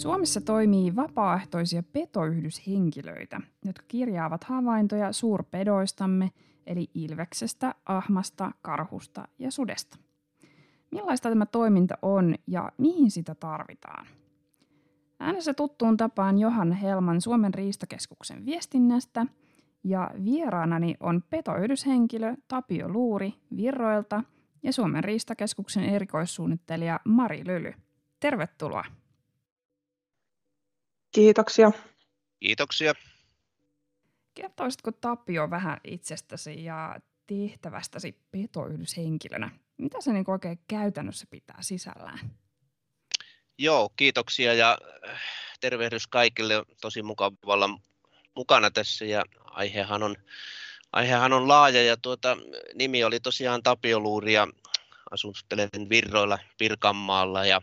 Suomessa 0.00 0.40
toimii 0.40 0.96
vapaaehtoisia 0.96 1.82
petoyhdyshenkilöitä, 1.82 3.40
jotka 3.64 3.84
kirjaavat 3.88 4.44
havaintoja 4.44 5.12
suurpedoistamme, 5.12 6.30
eli 6.66 6.90
ilveksestä, 6.94 7.74
ahmasta, 7.86 8.52
karhusta 8.62 9.28
ja 9.38 9.50
sudesta. 9.50 9.98
Millaista 10.90 11.28
tämä 11.28 11.46
toiminta 11.46 11.98
on 12.02 12.34
ja 12.46 12.72
mihin 12.78 13.10
sitä 13.10 13.34
tarvitaan? 13.34 14.06
Äänessä 15.20 15.54
tuttuun 15.54 15.96
tapaan 15.96 16.38
Johan 16.38 16.72
Helman 16.72 17.20
Suomen 17.20 17.54
riistakeskuksen 17.54 18.46
viestinnästä 18.46 19.26
ja 19.84 20.10
vieraanani 20.24 20.94
on 21.00 21.22
petoyhdyshenkilö 21.30 22.34
Tapio 22.48 22.88
Luuri 22.88 23.34
Virroilta 23.56 24.24
ja 24.62 24.72
Suomen 24.72 25.04
riistakeskuksen 25.04 25.84
erikoissuunnittelija 25.84 27.00
Mari 27.04 27.42
Lyly. 27.46 27.72
Tervetuloa. 28.20 28.84
Kiitoksia. 31.12 31.72
Kiitoksia. 32.40 32.94
Kertoisitko 34.34 34.92
Tapio 34.92 35.50
vähän 35.50 35.80
itsestäsi 35.84 36.64
ja 36.64 36.96
tehtävästäsi 37.26 38.18
petoyhdyshenkilönä? 38.30 39.50
Mitä 39.78 40.00
se 40.00 40.12
niin 40.12 40.30
oikein 40.30 40.58
käytännössä 40.68 41.26
pitää 41.30 41.58
sisällään? 41.60 42.18
Joo, 43.58 43.88
kiitoksia 43.96 44.54
ja 44.54 44.78
äh, 45.08 45.20
tervehdys 45.60 46.06
kaikille. 46.06 46.64
Tosi 46.80 47.02
mukava 47.02 47.36
olla 47.46 47.80
mukana 48.36 48.70
tässä 48.70 49.04
ja 49.04 49.24
aihehan 49.44 50.02
on, 50.02 50.16
aihehan 50.92 51.32
on 51.32 51.48
laaja 51.48 51.82
ja 51.82 51.96
tuota, 51.96 52.36
nimi 52.74 53.04
oli 53.04 53.20
tosiaan 53.20 53.62
Tapio 53.62 54.00
Luuri 54.00 54.32
ja 54.32 54.48
asuttelen 55.10 55.68
Virroilla 55.88 56.38
Pirkanmaalla 56.58 57.46
ja 57.46 57.60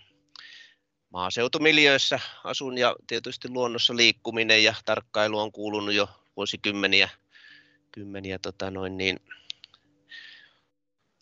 maaseutumiljöissä 1.18 2.20
asun 2.44 2.78
ja 2.78 2.96
tietysti 3.08 3.50
luonnossa 3.50 3.96
liikkuminen 3.96 4.64
ja 4.64 4.76
tarkkailu 4.86 5.40
on 5.40 5.52
kuulunut 5.52 5.94
jo 5.94 6.10
vuosikymmeniä 6.36 7.10
kymmeniä, 7.92 8.40
tota 8.40 8.72
noin, 8.72 8.98
niin, 8.98 9.20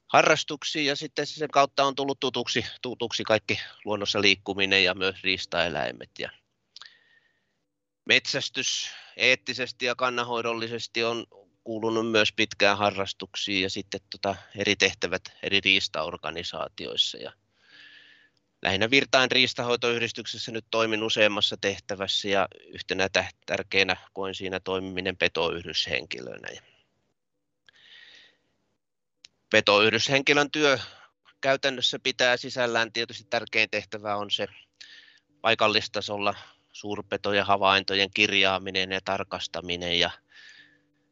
harrastuksiin 0.08 0.86
ja 0.86 0.96
sitten 0.96 1.28
sen 1.28 1.50
kautta 1.50 1.84
on 1.84 1.96
tullut 1.96 2.20
tutuksi, 2.20 2.66
tutuksi 2.82 3.24
kaikki 3.24 3.60
luonnossa 3.86 4.22
liikkuminen 4.22 4.84
ja 4.84 4.96
myös 4.96 5.24
riistaeläimet 5.24 6.10
ja 6.20 6.30
metsästys 8.06 8.90
eettisesti 9.18 9.86
ja 9.86 9.96
kannanhoidollisesti 9.96 11.04
on 11.04 11.26
kuulunut 11.64 12.12
myös 12.12 12.34
pitkään 12.34 12.78
harrastuksiin 12.78 13.62
ja 13.62 13.70
sitten 13.70 14.02
tota 14.10 14.36
eri 14.56 14.76
tehtävät 14.76 15.24
eri 15.44 15.62
riistaorganisaatioissa 15.62 17.18
ja 17.18 17.32
lähinnä 18.66 18.90
Virtain 18.90 19.32
riistahoitoyhdistyksessä 19.32 20.52
nyt 20.52 20.66
toimin 20.72 21.04
useammassa 21.04 21.58
tehtävässä 21.62 22.28
ja 22.28 22.48
yhtenä 22.68 23.10
tärkeänä 23.46 23.98
koin 24.14 24.36
siinä 24.36 24.60
toimiminen 24.60 25.18
petoyhdyshenkilönä. 25.18 26.48
Petoyhdyshenkilön 29.50 30.52
työ 30.52 30.80
käytännössä 31.42 32.00
pitää 32.00 32.38
sisällään 32.38 32.94
tietysti 32.94 33.24
tärkein 33.30 33.70
tehtävä 33.70 34.16
on 34.16 34.32
se 34.32 34.48
paikallistasolla 35.42 36.36
suurpetojen 36.72 37.46
havaintojen 37.46 38.10
kirjaaminen 38.14 38.92
ja 38.92 39.02
tarkastaminen 39.06 40.00
ja 40.00 40.12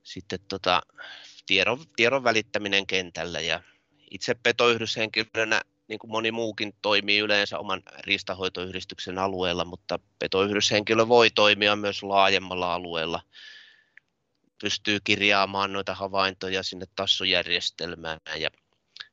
sitten 0.03 0.39
tota, 0.47 0.81
tiedon, 1.45 1.85
tiedon 1.95 2.23
välittäminen 2.23 2.87
kentällä. 2.87 3.39
Ja 3.39 3.61
itse 4.11 4.35
petoyhdyshenkilönä 4.43 5.61
niin 5.87 5.99
kuin 5.99 6.11
moni 6.11 6.31
muukin 6.31 6.73
toimii 6.81 7.19
yleensä 7.19 7.59
oman 7.59 7.81
riistahoitoyhdistyksen 7.99 9.17
alueella, 9.17 9.65
mutta 9.65 9.99
petoyhdyshenkilö 10.19 11.07
voi 11.07 11.29
toimia 11.31 11.75
myös 11.75 12.03
laajemmalla 12.03 12.73
alueella. 12.73 13.21
Pystyy 14.61 14.99
kirjaamaan 15.03 15.73
noita 15.73 15.95
havaintoja 15.95 16.63
sinne 16.63 16.85
tassujärjestelmään 16.95 18.19
ja 18.37 18.49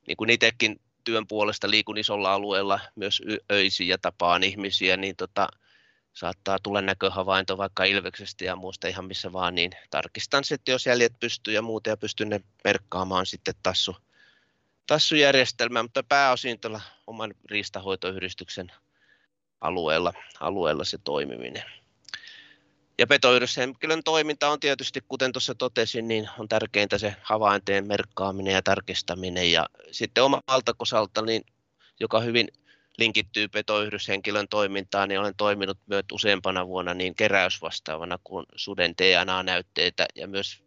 niin 0.07 0.17
kuin 0.17 0.29
itsekin 0.29 0.81
työn 1.03 1.27
puolesta 1.27 1.69
liikun 1.69 1.97
isolla 1.97 2.33
alueella 2.33 2.79
myös 2.95 3.21
öisin 3.51 3.87
ja 3.87 3.97
tapaan 3.97 4.43
ihmisiä, 4.43 4.97
niin 4.97 5.15
tota, 5.15 5.47
saattaa 6.13 6.57
tulla 6.63 6.81
näköhavainto 6.81 7.57
vaikka 7.57 7.83
ilveksestä 7.83 8.45
ja 8.45 8.55
muusta 8.55 8.87
ihan 8.87 9.05
missä 9.05 9.33
vaan, 9.33 9.55
niin 9.55 9.71
tarkistan 9.89 10.43
sitten, 10.43 10.73
jos 10.73 10.85
jäljet 10.85 11.19
pystyy 11.19 11.53
ja 11.53 11.61
muuta 11.61 11.89
ja 11.89 11.97
pystyn 11.97 12.29
ne 12.29 12.41
merkkaamaan 12.63 13.25
sitten 13.25 13.53
tassu, 13.63 13.95
tassujärjestelmään, 14.91 15.85
mutta 15.85 16.03
pääosin 16.03 16.59
tuolla 16.59 16.81
oman 17.07 17.33
riistahoitoyhdistyksen 17.49 18.71
alueella, 19.61 20.13
alueella 20.39 20.83
se 20.83 20.97
toimiminen. 21.03 21.63
Ja 22.99 23.07
petoyhdyshenkilön 23.07 24.03
toiminta 24.03 24.49
on 24.49 24.59
tietysti, 24.59 24.99
kuten 25.07 25.31
tuossa 25.31 25.55
totesin, 25.55 26.07
niin 26.07 26.29
on 26.39 26.47
tärkeintä 26.47 26.97
se 26.97 27.15
havainteen 27.23 27.87
merkkaaminen 27.87 28.53
ja 28.53 28.61
tarkistaminen. 28.61 29.51
Ja 29.51 29.69
sitten 29.91 30.23
omalta 30.23 30.73
kosalta, 30.77 31.21
niin, 31.21 31.41
joka 31.99 32.19
hyvin 32.19 32.47
linkittyy 32.97 33.47
petoyhdyshenkilön 33.47 34.47
toimintaan, 34.47 35.09
niin 35.09 35.19
olen 35.19 35.35
toiminut 35.37 35.77
myös 35.85 36.03
useampana 36.11 36.67
vuonna 36.67 36.93
niin 36.93 37.15
keräysvastaavana 37.15 38.19
kuin 38.23 38.45
suden 38.55 38.93
DNA-näytteitä 39.01 40.05
ja 40.15 40.27
myös 40.27 40.63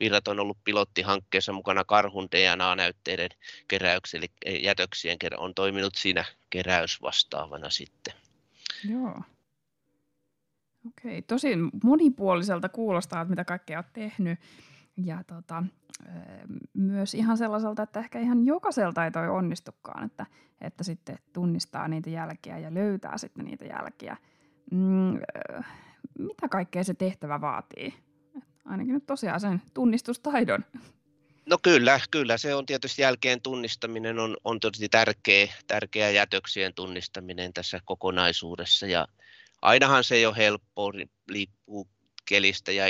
Virrat 0.00 0.28
on 0.28 0.40
ollut 0.40 0.58
pilottihankkeessa 0.64 1.52
mukana 1.52 1.84
karhun 1.84 2.28
DNA-näytteiden 2.30 3.30
keräyksellä, 3.68 4.26
eli 4.44 4.64
jätöksien 4.64 5.18
on 5.36 5.54
toiminut 5.54 5.94
siinä 5.94 6.24
keräysvastaavana 6.50 7.70
sitten. 7.70 8.14
Joo. 8.88 9.22
Okei, 10.88 11.22
tosi 11.22 11.48
monipuoliselta 11.84 12.68
kuulostaa, 12.68 13.20
että 13.20 13.30
mitä 13.30 13.44
kaikkea 13.44 13.78
olet 13.78 13.92
tehnyt. 13.92 14.38
Ja 14.96 15.24
tota, 15.26 15.64
myös 16.74 17.14
ihan 17.14 17.36
sellaiselta, 17.38 17.82
että 17.82 18.00
ehkä 18.00 18.20
ihan 18.20 18.46
jokaiselta 18.46 19.04
ei 19.04 19.10
toi 19.10 19.28
onnistukaan, 19.28 20.04
että, 20.04 20.26
että 20.60 20.84
sitten 20.84 21.18
tunnistaa 21.32 21.88
niitä 21.88 22.10
jälkiä 22.10 22.58
ja 22.58 22.74
löytää 22.74 23.18
sitten 23.18 23.44
niitä 23.44 23.64
jälkiä. 23.64 24.16
Mm, 24.70 25.20
mitä 26.18 26.48
kaikkea 26.50 26.84
se 26.84 26.94
tehtävä 26.94 27.40
vaatii? 27.40 27.94
Ainakin 28.64 28.94
nyt 28.94 29.06
tosiaan 29.06 29.40
sen 29.40 29.62
tunnistustaidon. 29.74 30.64
No 31.46 31.58
kyllä, 31.62 32.00
kyllä. 32.10 32.38
Se 32.38 32.54
on 32.54 32.66
tietysti 32.66 33.02
jälkeen 33.02 33.42
tunnistaminen 33.42 34.18
on, 34.18 34.36
on 34.44 34.60
tietysti 34.60 34.88
tärkeä, 34.88 35.48
tärkeä 35.66 36.10
jätöksien 36.10 36.74
tunnistaminen 36.74 37.52
tässä 37.52 37.80
kokonaisuudessa. 37.84 38.86
Ja 38.86 39.08
ainahan 39.62 40.04
se 40.04 40.14
ei 40.14 40.26
ole 40.26 40.36
helppoa, 40.36 40.92
liippuu 41.28 41.88
kelistä 42.24 42.72
ja 42.72 42.84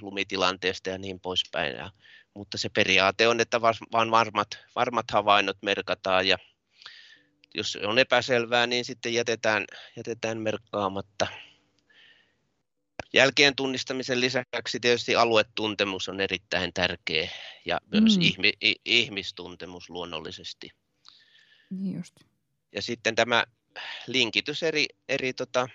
lumitilanteesta 0.00 0.90
ja 0.90 0.98
niin 0.98 1.20
poispäin. 1.20 1.76
Ja, 1.76 1.90
mutta 2.34 2.58
se 2.58 2.68
periaate 2.68 3.28
on, 3.28 3.40
että 3.40 3.60
vain 3.92 4.10
varmat, 4.10 4.48
varmat 4.76 5.10
havainnot 5.10 5.56
merkataan 5.62 6.28
ja 6.28 6.38
jos 7.54 7.78
on 7.82 7.98
epäselvää, 7.98 8.66
niin 8.66 8.84
sitten 8.84 9.14
jätetään, 9.14 9.64
jätetään 9.96 10.38
merkkaamatta. 10.38 11.26
Jälkeen 13.14 13.56
tunnistamisen 13.56 14.20
lisäksi 14.20 14.80
tietysti 14.80 15.16
aluetuntemus 15.16 16.08
on 16.08 16.20
erittäin 16.20 16.72
tärkeä 16.72 17.30
ja 17.64 17.80
myös 17.90 18.16
mm. 18.16 18.22
ihmi, 18.22 18.52
ihmistuntemus 18.84 19.90
luonnollisesti. 19.90 20.70
Niin 21.70 21.96
just. 21.96 22.14
Ja 22.74 22.82
sitten 22.82 23.14
tämä 23.14 23.44
linkitys 24.06 24.62
eri, 24.62 24.86
eri 25.08 25.32
tota, 25.32 25.68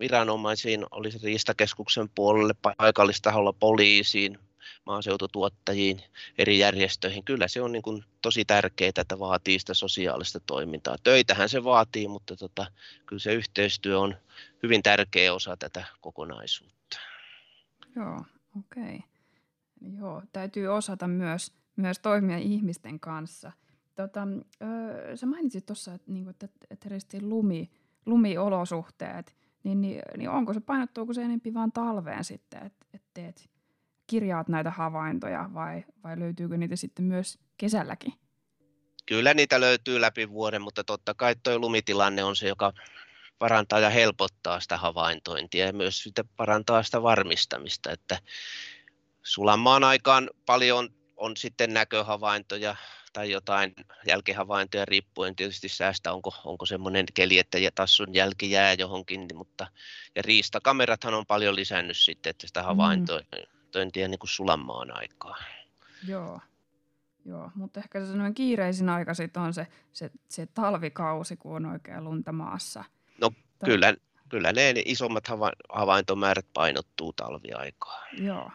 viranomaisiin, 0.00 0.86
olisi 0.90 1.18
Riistakeskuksen 1.22 2.08
puolelle, 2.14 2.54
paikallistaholla 2.76 3.52
poliisiin, 3.52 4.38
maaseututuottajiin, 4.86 6.02
eri 6.38 6.58
järjestöihin. 6.58 7.24
Kyllä 7.24 7.48
se 7.48 7.62
on 7.62 7.72
niin 7.72 7.82
kuin 7.82 8.04
tosi 8.22 8.44
tärkeää, 8.44 8.92
että 8.98 9.18
vaatii 9.18 9.58
sitä 9.58 9.74
sosiaalista 9.74 10.40
toimintaa. 10.40 10.96
Töitähän 11.02 11.48
se 11.48 11.64
vaatii, 11.64 12.08
mutta 12.08 12.36
tota, 12.36 12.66
kyllä 13.06 13.20
se 13.20 13.34
yhteistyö 13.34 13.98
on 13.98 14.16
hyvin 14.62 14.82
tärkeä 14.82 15.34
osa 15.34 15.56
tätä 15.56 15.84
kokonaisuutta. 16.00 16.98
Joo, 17.96 18.24
okei. 18.58 18.96
Okay. 18.96 19.10
Joo, 19.98 20.22
täytyy 20.32 20.66
osata 20.66 21.08
myös, 21.08 21.52
myös 21.76 21.98
toimia 21.98 22.38
ihmisten 22.38 23.00
kanssa. 23.00 23.52
Tota, 23.94 24.20
öö, 24.62 25.16
sä 25.16 25.26
mainitsit 25.26 25.66
tuossa, 25.66 25.94
että, 25.94 26.12
niin 26.12 26.28
että, 26.28 26.48
että 26.70 27.18
lumi, 27.20 27.70
lumiolosuhteet, 28.06 29.36
niin, 29.64 29.80
niin, 29.80 30.02
niin 30.16 30.30
onko 30.30 30.54
se, 30.54 30.60
painottuuko 30.60 31.12
se 31.12 31.22
enempi 31.22 31.54
vaan 31.54 31.72
talveen 31.72 32.24
sitten, 32.24 32.66
että 32.66 32.86
et 32.94 33.02
teet, 33.14 33.50
kirjaat 34.10 34.48
näitä 34.48 34.70
havaintoja 34.70 35.50
vai, 35.54 35.84
vai 36.04 36.20
löytyykö 36.20 36.56
niitä 36.56 36.76
sitten 36.76 37.04
myös 37.04 37.38
kesälläkin? 37.56 38.12
Kyllä 39.06 39.34
niitä 39.34 39.60
löytyy 39.60 40.00
läpi 40.00 40.30
vuoden, 40.30 40.62
mutta 40.62 40.84
totta 40.84 41.14
kai 41.14 41.36
tuo 41.42 41.58
lumitilanne 41.58 42.24
on 42.24 42.36
se, 42.36 42.48
joka 42.48 42.72
parantaa 43.38 43.80
ja 43.80 43.90
helpottaa 43.90 44.60
sitä 44.60 44.76
havaintointia 44.76 45.66
ja 45.66 45.72
myös 45.72 46.02
sitä 46.02 46.24
parantaa 46.36 46.82
sitä 46.82 47.02
varmistamista, 47.02 47.92
että 47.92 48.18
sulamaan 49.22 49.84
aikaan 49.84 50.30
paljon 50.46 50.88
on 51.16 51.36
sitten 51.36 51.74
näköhavaintoja, 51.74 52.76
tai 53.12 53.30
jotain 53.30 53.74
jälkihavaintoja 54.06 54.84
riippuen 54.84 55.36
tietysti 55.36 55.68
säästä, 55.68 56.12
onko, 56.12 56.34
onko 56.44 56.66
semmoinen 56.66 57.06
keli, 57.14 57.38
että 57.38 57.58
tassun 57.74 58.14
jälki 58.14 58.50
jää 58.50 58.72
johonkin, 58.72 59.28
mutta 59.34 59.66
ja 60.14 60.22
riistakamerathan 60.22 61.14
on 61.14 61.26
paljon 61.26 61.56
lisännyt 61.56 61.96
sitten, 61.96 62.30
että 62.30 62.46
sitä 62.46 62.62
mm. 62.62 62.66
Havaintointia 63.70 64.06
mm. 64.06 64.10
niin 64.10 64.18
kuin 64.18 64.30
sulanmaan 64.30 64.96
aikaa. 64.96 65.36
Joo. 66.08 66.40
Joo, 67.24 67.50
mutta 67.54 67.80
ehkä 67.80 68.00
se 68.00 68.06
sellainen 68.06 68.34
kiireisin 68.34 68.88
aika 68.88 69.14
sitten 69.14 69.42
on 69.42 69.54
se, 69.54 69.66
se, 69.92 70.10
se 70.28 70.46
talvikausi, 70.46 71.36
kun 71.36 71.56
on 71.56 71.66
oikein 71.66 72.04
lunta 72.04 72.32
maassa. 72.32 72.84
No 73.20 73.30
tai... 73.58 73.70
kyllä, 73.70 73.94
kyllä 74.28 74.52
ne 74.52 74.74
isommat 74.84 75.28
hava- 75.28 75.78
havaintomäärät 75.78 76.46
painottuu 76.54 77.12
talviaikaa. 77.12 78.06
Joo. 78.18 78.50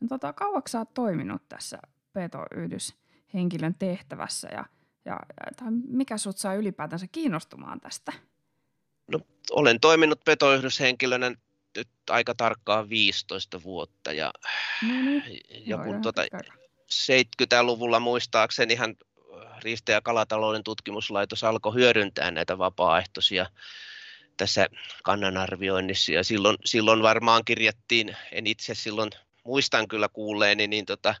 No, 0.00 0.08
tota, 0.08 0.32
kauaksi 0.32 0.72
sä 0.72 0.78
oot 0.78 0.94
toiminut 0.94 1.48
tässä 1.48 1.78
petoyhdyshenkilön 2.12 3.74
tehtävässä 3.74 4.48
ja, 4.52 4.64
ja 5.04 5.20
tai 5.56 5.68
mikä 5.88 6.18
sut 6.18 6.38
saa 6.38 6.54
ylipäätänsä 6.54 7.06
kiinnostumaan 7.12 7.80
tästä? 7.80 8.12
No, 9.12 9.20
olen 9.50 9.80
toiminut 9.80 10.20
petoyhdyshenkilönä 10.24 11.34
aika 12.10 12.34
tarkkaan 12.34 12.88
15 12.88 13.62
vuotta 13.62 14.12
ja, 14.12 14.32
no 14.82 15.02
niin. 15.02 15.42
ja 15.66 15.78
kun 15.78 16.02
tuota, 16.02 16.22
70-luvulla 16.92 18.00
muistaakseni 18.00 18.72
ihan 18.72 18.96
Riista- 19.64 19.92
ja 19.92 20.00
kalatalouden 20.00 20.64
tutkimuslaitos 20.64 21.44
alkoi 21.44 21.74
hyödyntää 21.74 22.30
näitä 22.30 22.58
vapaaehtoisia 22.58 23.46
tässä 24.36 24.68
kannanarvioinnissa 25.02 26.12
ja 26.12 26.24
silloin, 26.24 26.56
silloin 26.64 27.02
varmaan 27.02 27.44
kirjattiin, 27.44 28.16
en 28.32 28.46
itse 28.46 28.74
silloin 28.74 29.10
muistan 29.44 29.88
kyllä 29.88 30.08
kuulleeni, 30.08 30.66
niin 30.66 30.86
tota, 30.86 31.14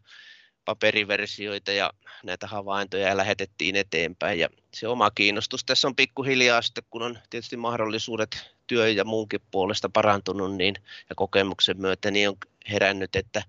paperiversioita 0.66 1.72
ja 1.72 1.90
näitä 2.24 2.46
havaintoja 2.46 3.08
ja 3.08 3.16
lähetettiin 3.16 3.76
eteenpäin. 3.76 4.38
Ja 4.38 4.48
se 4.74 4.88
oma 4.88 5.10
kiinnostus 5.10 5.64
tässä 5.64 5.88
on 5.88 5.96
pikkuhiljaa 5.96 6.62
sitten, 6.62 6.84
kun 6.90 7.02
on 7.02 7.18
tietysti 7.30 7.56
mahdollisuudet 7.56 8.54
työ 8.66 8.88
ja 8.88 9.04
muunkin 9.04 9.40
puolesta 9.50 9.88
parantunut 9.88 10.56
niin, 10.56 10.74
ja 11.08 11.14
kokemuksen 11.16 11.80
myötä, 11.80 12.10
niin 12.10 12.28
on 12.28 12.36
herännyt, 12.70 13.16
että 13.16 13.42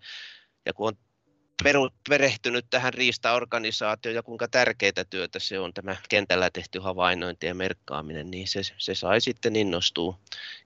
ja 0.65 0.73
kun 0.73 0.87
on 0.87 0.97
peru, 1.63 1.89
perehtynyt 2.09 2.65
tähän 2.69 2.93
riistaorganisaatioon 2.93 4.15
ja 4.15 4.23
kuinka 4.23 4.47
tärkeää 4.47 5.05
työtä 5.09 5.39
se 5.39 5.59
on 5.59 5.73
tämä 5.73 5.95
kentällä 6.09 6.49
tehty 6.49 6.79
havainnointi 6.79 7.47
ja 7.47 7.55
merkkaaminen, 7.55 8.31
niin 8.31 8.47
se, 8.47 8.61
se 8.77 8.95
sai 8.95 9.21
sitten 9.21 9.55
innostua, 9.55 10.19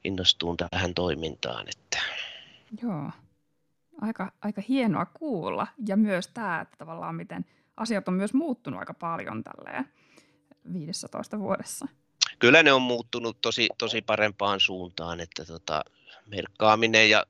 innostua 0.03 0.55
tähän 0.69 0.93
toimintaan. 0.93 1.67
Että. 1.69 1.99
Joo, 2.83 3.11
aika, 4.01 4.31
aika 4.41 4.61
hienoa 4.69 5.05
kuulla 5.05 5.67
ja 5.87 5.97
myös 5.97 6.27
tämä, 6.27 6.61
että 6.61 6.77
tavallaan 6.77 7.15
miten 7.15 7.45
asiat 7.77 8.07
on 8.07 8.13
myös 8.13 8.33
muuttunut 8.33 8.79
aika 8.79 8.93
paljon 8.93 9.43
tälleen 9.43 9.89
15 10.73 11.39
vuodessa. 11.39 11.87
Kyllä 12.39 12.63
ne 12.63 12.73
on 12.73 12.81
muuttunut 12.81 13.41
tosi, 13.41 13.67
tosi 13.77 14.01
parempaan 14.01 14.59
suuntaan, 14.59 15.19
että 15.19 15.45
tota, 15.45 15.85
merkkaaminen 16.27 17.09
ja 17.09 17.25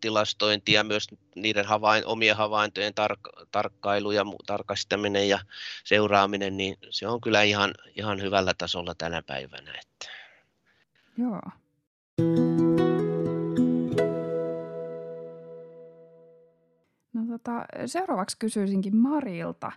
tilastointi 0.00 0.72
ja 0.72 0.84
myös 0.84 1.08
niiden 1.34 1.64
havain, 1.64 2.06
omien 2.06 2.36
havaintojen 2.36 2.92
tar- 3.00 3.46
tarkkailu 3.50 4.10
ja 4.10 4.24
tarkastaminen 4.46 5.28
ja 5.28 5.38
seuraaminen, 5.84 6.56
niin 6.56 6.76
se 6.90 7.08
on 7.08 7.20
kyllä 7.20 7.42
ihan, 7.42 7.74
ihan 7.96 8.22
hyvällä 8.22 8.52
tasolla 8.58 8.94
tänä 8.94 9.22
päivänä. 9.22 9.70
Että. 9.70 10.10
Joo. 11.18 11.40
Tota, 17.44 17.66
seuraavaksi 17.86 18.36
kysyisinkin 18.38 18.96
Marilta. 18.96 19.72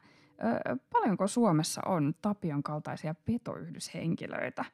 Ö, 0.69 0.75
paljonko 0.93 1.27
Suomessa 1.27 1.81
on 1.85 2.13
Tapion 2.21 2.63
kaltaisia 2.63 3.15
petoyhdyshenkilöitä? 3.25 4.65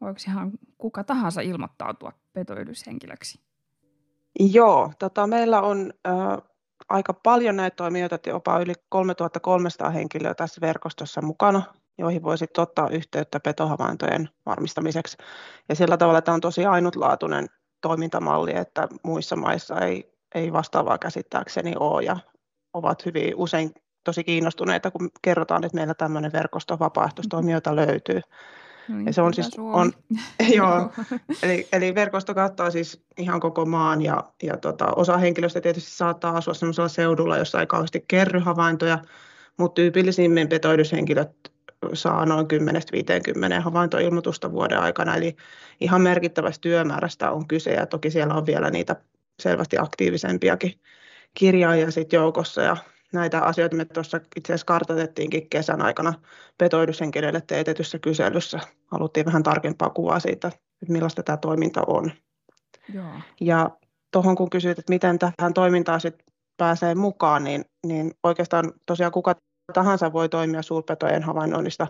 Voiko 0.00 0.18
ihan 0.28 0.50
kuka 0.78 1.04
tahansa 1.04 1.40
ilmoittautua 1.40 2.12
petoyhdyshenkilöksi? 2.32 3.40
Joo, 4.40 4.92
tota, 4.98 5.26
meillä 5.26 5.60
on 5.60 5.92
ö, 6.06 6.10
aika 6.88 7.12
paljon 7.12 7.56
näitä 7.56 7.74
toimijoita, 7.76 8.18
jopa 8.26 8.58
yli 8.58 8.72
3300 8.88 9.90
henkilöä 9.90 10.34
tässä 10.34 10.60
verkostossa 10.60 11.22
mukana, 11.22 11.62
joihin 11.98 12.22
voisi 12.22 12.46
ottaa 12.58 12.88
yhteyttä 12.90 13.40
petohavaintojen 13.40 14.28
varmistamiseksi. 14.46 15.16
Ja 15.68 15.74
sillä 15.74 15.96
tavalla 15.96 16.22
tämä 16.22 16.34
on 16.34 16.40
tosi 16.40 16.64
ainutlaatuinen 16.64 17.46
toimintamalli, 17.80 18.56
että 18.56 18.88
muissa 19.02 19.36
maissa 19.36 19.80
ei, 19.80 20.17
ei 20.34 20.52
vastaavaa 20.52 20.98
käsittääkseni 20.98 21.74
ole 21.80 22.02
ja 22.02 22.16
ovat 22.72 23.06
hyvin 23.06 23.32
usein 23.36 23.70
tosi 24.04 24.24
kiinnostuneita, 24.24 24.90
kun 24.90 25.10
kerrotaan, 25.22 25.64
että 25.64 25.76
meillä 25.76 25.94
tämmöinen 25.94 26.32
verkosto 26.32 26.78
vapaaehtoistoimijoita 26.78 27.76
löytyy. 27.76 28.20
No 28.88 28.96
niin, 28.96 29.06
ja 29.06 29.12
se 29.12 29.22
on 29.22 29.34
siis, 29.34 29.50
on, 29.58 29.92
joo, 30.56 30.92
eli, 31.42 31.68
eli 31.72 31.94
verkosto 31.94 32.34
kattaa 32.34 32.70
siis 32.70 33.02
ihan 33.18 33.40
koko 33.40 33.66
maan 33.66 34.02
ja, 34.02 34.24
ja 34.42 34.56
tota, 34.56 34.86
osa 34.96 35.16
henkilöistä 35.16 35.60
tietysti 35.60 35.90
saattaa 35.90 36.36
asua 36.36 36.54
sellaisella 36.54 36.88
seudulla, 36.88 37.38
jossa 37.38 37.60
ei 37.60 37.66
kauheasti 37.66 38.04
kerry 38.08 38.40
havaintoja, 38.40 38.98
mutta 39.56 39.74
tyypillisimmin 39.74 40.48
petoidushenkilöt 40.48 41.30
saa 41.94 42.26
noin 42.26 42.46
10-50 43.58 43.60
havaintoilmoitusta 43.60 44.52
vuoden 44.52 44.80
aikana, 44.80 45.16
eli 45.16 45.36
ihan 45.80 46.00
merkittävästä 46.00 46.62
työmäärästä 46.62 47.30
on 47.30 47.48
kyse, 47.48 47.70
ja 47.70 47.86
toki 47.86 48.10
siellä 48.10 48.34
on 48.34 48.46
vielä 48.46 48.70
niitä 48.70 48.96
selvästi 49.40 49.78
aktiivisempiakin 49.78 50.80
kirjaajia 51.34 51.90
sit 51.90 52.12
joukossa, 52.12 52.62
ja 52.62 52.76
näitä 53.12 53.40
asioita 53.40 53.76
me 53.76 53.84
tuossa 53.84 54.20
itse 54.36 54.52
asiassa 54.52 54.66
kartoitettiinkin 54.66 55.50
kesän 55.50 55.82
aikana 55.82 56.14
petoidushenkilöille 56.58 57.42
teetetyssä 57.46 57.98
kyselyssä. 57.98 58.60
Haluttiin 58.86 59.26
vähän 59.26 59.42
tarkempaa 59.42 59.90
kuvaa 59.90 60.20
siitä, 60.20 60.48
että 60.48 60.92
millaista 60.92 61.22
tämä 61.22 61.36
toiminta 61.36 61.82
on. 61.86 62.12
Joo. 62.94 63.12
Ja 63.40 63.70
tuohon 64.12 64.36
kun 64.36 64.50
kysyit, 64.50 64.78
että 64.78 64.92
miten 64.92 65.18
tähän 65.18 65.54
toimintaan 65.54 66.00
sit 66.00 66.14
pääsee 66.56 66.94
mukaan, 66.94 67.44
niin, 67.44 67.64
niin 67.86 68.14
oikeastaan 68.22 68.72
tosiaan 68.86 69.12
kuka 69.12 69.34
tahansa 69.72 70.12
voi 70.12 70.28
toimia 70.28 70.62
suurpetojen 70.62 71.22
havainnoinnista 71.22 71.86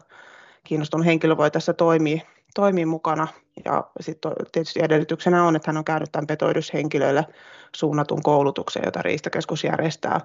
kiinnostunut 0.65 1.07
henkilö 1.07 1.37
voi 1.37 1.51
tässä 1.51 1.73
toimia, 1.73 2.21
toimia 2.55 2.87
mukana. 2.87 3.29
Ja 3.65 3.85
sitten 4.01 4.33
tietysti 4.53 4.81
edellytyksenä 4.83 5.45
on, 5.45 5.57
että 5.57 5.71
hän 5.71 5.77
on 5.77 5.85
käynyt 5.85 6.13
tämän 6.13 6.27
petoidushenkilöille 6.27 7.27
suunnatun 7.77 8.23
koulutuksen, 8.23 8.83
jota 8.87 9.03
Riistakeskus 9.03 9.65
järjestää. 9.65 10.21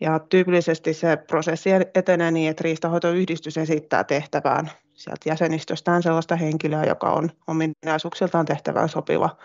Ja 0.00 0.18
tyypillisesti 0.18 0.94
se 0.94 1.16
prosessi 1.16 1.70
etenee 1.94 2.30
niin, 2.30 2.50
että 2.50 2.62
riistahoitoyhdistys 2.62 3.58
esittää 3.58 4.04
tehtävään 4.04 4.70
sieltä 4.92 5.28
jäsenistöstään 5.28 6.02
sellaista 6.02 6.36
henkilöä, 6.36 6.84
joka 6.84 7.10
on 7.10 7.30
ominaisuuksiltaan 7.46 8.46
tehtävään 8.46 8.88
sopiva. 8.88 9.36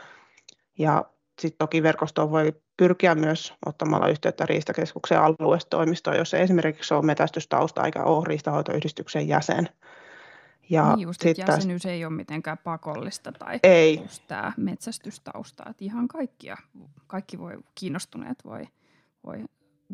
Ja 0.79 1.05
sitten 1.39 1.57
toki 1.57 1.83
verkostoon 1.83 2.31
voi 2.31 2.53
pyrkiä 2.77 3.15
myös 3.15 3.53
ottamalla 3.65 4.07
yhteyttä 4.07 4.45
Riistakeskuksen 4.45 5.19
aluestoimistoon, 5.19 6.17
jos 6.17 6.33
esimerkiksi 6.33 6.93
ole 6.93 7.05
metästystausta 7.05 7.85
eikä 7.85 8.03
ole 8.03 8.25
riistahoitoyhdistyksen 8.27 9.27
jäsen. 9.27 9.69
Ja 10.69 10.95
niin 10.95 11.03
just, 11.03 11.25
että 11.25 11.51
jäsenyys 11.51 11.85
ei 11.85 12.05
ole 12.05 12.13
mitenkään 12.13 12.57
pakollista 12.57 13.31
tai 13.31 13.59
ei. 13.63 13.99
just 14.01 14.23
tämä 14.27 14.53
metsästystausta. 14.57 15.63
Että 15.69 15.85
ihan 15.85 16.07
kaikkia, 16.07 16.57
kaikki 17.07 17.39
voi, 17.39 17.57
kiinnostuneet 17.75 18.45
voi, 18.45 18.67
voi, 19.23 19.45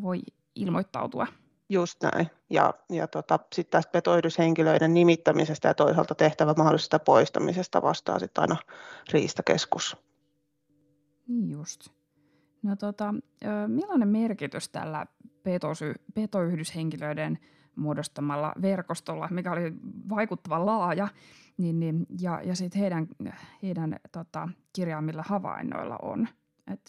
voi 0.02 0.20
ilmoittautua. 0.54 1.26
Just 1.68 2.02
näin. 2.02 2.30
Ja, 2.50 2.74
ja 2.90 3.08
tota, 3.08 3.38
sitten 3.52 3.70
tästä 3.70 3.92
petoidushenkilöiden 3.92 4.94
nimittämisestä 4.94 5.68
ja 5.68 5.74
toisaalta 5.74 6.14
tehtävä 6.14 6.54
mahdollisesta 6.56 6.98
poistamisesta 6.98 7.82
vastaa 7.82 8.18
sitten 8.18 8.42
aina 8.42 8.56
Riistakeskus. 9.12 9.96
Niin 11.28 11.50
just. 11.50 11.88
No 12.62 12.76
tota, 12.76 13.14
millainen 13.66 14.08
merkitys 14.08 14.68
tällä 14.68 15.06
petosy, 15.42 15.94
petoyhdyshenkilöiden 16.14 17.38
muodostamalla 17.78 18.52
verkostolla, 18.62 19.28
mikä 19.30 19.52
oli 19.52 19.72
vaikuttava 20.08 20.66
laaja, 20.66 21.08
niin, 21.58 21.80
niin, 21.80 22.06
ja, 22.20 22.40
ja 22.44 22.54
sitten 22.56 22.80
heidän, 22.80 23.08
heidän 23.62 23.96
tota, 24.12 24.48
kirjaamilla 24.72 25.24
havainnoilla 25.26 25.98
on? 26.02 26.28
Et 26.72 26.80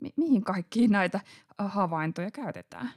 mi- 0.00 0.14
mihin 0.16 0.44
kaikkiin 0.44 0.90
näitä 0.90 1.20
havaintoja 1.58 2.30
käytetään? 2.30 2.90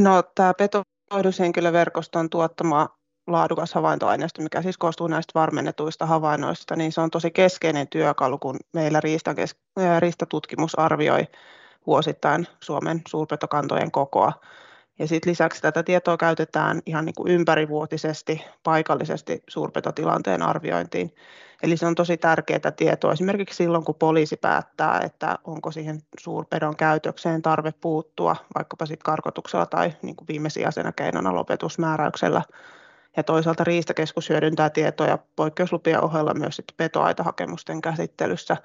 No 0.00 0.22
tämä 0.34 0.54
petohoidushenkilöverkoston 0.54 2.30
tuottama 2.30 2.88
laadukas 3.26 3.74
havaintoaineisto, 3.74 4.42
mikä 4.42 4.62
siis 4.62 4.78
koostuu 4.78 5.06
näistä 5.06 5.32
varmennetuista 5.34 6.06
havainnoista, 6.06 6.76
niin 6.76 6.92
se 6.92 7.00
on 7.00 7.10
tosi 7.10 7.30
keskeinen 7.30 7.88
työkalu, 7.88 8.38
kun 8.38 8.56
meillä 8.72 9.00
riistatutkimus 10.00 10.78
arvioi 10.78 11.26
vuosittain 11.86 12.46
Suomen 12.60 13.02
suurpetokantojen 13.08 13.90
kokoa. 13.90 14.32
Ja 14.98 15.06
sitten 15.06 15.30
lisäksi 15.30 15.62
tätä 15.62 15.82
tietoa 15.82 16.16
käytetään 16.16 16.80
ihan 16.86 17.04
niin 17.04 17.14
kuin 17.14 17.32
ympärivuotisesti 17.32 18.44
paikallisesti 18.62 19.42
suurpetotilanteen 19.48 20.42
arviointiin. 20.42 21.14
Eli 21.62 21.76
se 21.76 21.86
on 21.86 21.94
tosi 21.94 22.16
tärkeää 22.16 22.70
tietoa 22.76 23.12
esimerkiksi 23.12 23.56
silloin, 23.56 23.84
kun 23.84 23.94
poliisi 23.94 24.36
päättää, 24.36 25.00
että 25.04 25.38
onko 25.44 25.70
siihen 25.70 26.00
suurpedon 26.18 26.76
käytökseen 26.76 27.42
tarve 27.42 27.72
puuttua, 27.80 28.36
vaikkapa 28.54 28.86
sitten 28.86 29.04
karkotuksella 29.04 29.66
tai 29.66 29.92
niin 30.02 30.16
kuin 30.16 30.28
viimesijaisena 30.28 30.92
keinona 30.92 31.34
lopetusmääräyksellä. 31.34 32.42
Ja 33.16 33.22
toisaalta 33.22 33.64
Riistakeskus 33.64 34.28
hyödyntää 34.28 34.70
tietoja 34.70 35.18
poikkeuslupien 35.36 36.04
ohella 36.04 36.34
myös 36.34 36.56
sitten 36.56 36.76
petoaitahakemusten 36.76 37.80
käsittelyssä. 37.80 38.56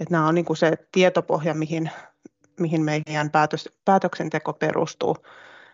Että 0.00 0.14
nämä 0.14 0.28
on 0.28 0.34
niin 0.34 0.44
kuin 0.44 0.56
se 0.56 0.72
tietopohja, 0.92 1.54
mihin, 1.54 1.90
mihin 2.60 2.82
meidän 2.82 3.30
päätös, 3.30 3.68
päätöksenteko 3.84 4.52
perustuu. 4.52 5.16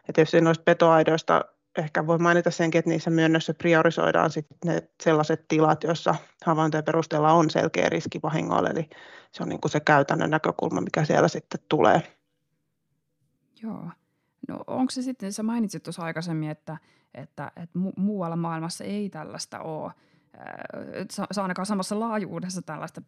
Ja 0.06 0.12
tietysti 0.12 0.40
noista 0.40 0.64
petoaidoista 0.64 1.44
ehkä 1.78 2.06
voi 2.06 2.18
mainita 2.18 2.50
senkin, 2.50 2.78
että 2.78 2.90
niissä 2.90 3.10
myönnössä 3.10 3.54
priorisoidaan 3.54 4.30
sitten 4.30 4.58
ne 4.64 4.88
sellaiset 5.02 5.48
tilat, 5.48 5.84
joissa 5.84 6.14
havaintojen 6.44 6.84
perusteella 6.84 7.32
on 7.32 7.50
selkeä 7.50 7.88
riski 7.88 8.20
vahingoille, 8.22 8.68
eli 8.68 8.90
se 9.32 9.42
on 9.42 9.48
niin 9.48 9.60
kuin 9.60 9.72
se 9.72 9.80
käytännön 9.80 10.30
näkökulma, 10.30 10.80
mikä 10.80 11.04
siellä 11.04 11.28
sitten 11.28 11.60
tulee. 11.68 12.02
Joo. 13.62 13.90
No 14.48 14.64
onko 14.66 14.90
se 14.90 15.02
sitten, 15.02 15.32
sä 15.32 15.42
mainitsit 15.42 15.82
tuossa 15.82 16.02
aikaisemmin, 16.02 16.50
että, 16.50 16.76
että, 17.14 17.52
että 17.56 17.78
mu- 17.78 17.92
muualla 17.96 18.36
maailmassa 18.36 18.84
ei 18.84 19.10
tällaista 19.10 19.60
ole, 19.60 19.92
saa 21.10 21.26
ainakaan 21.36 21.66
samassa 21.66 22.00
laajuudessa 22.00 22.62
tällaista 22.62 23.00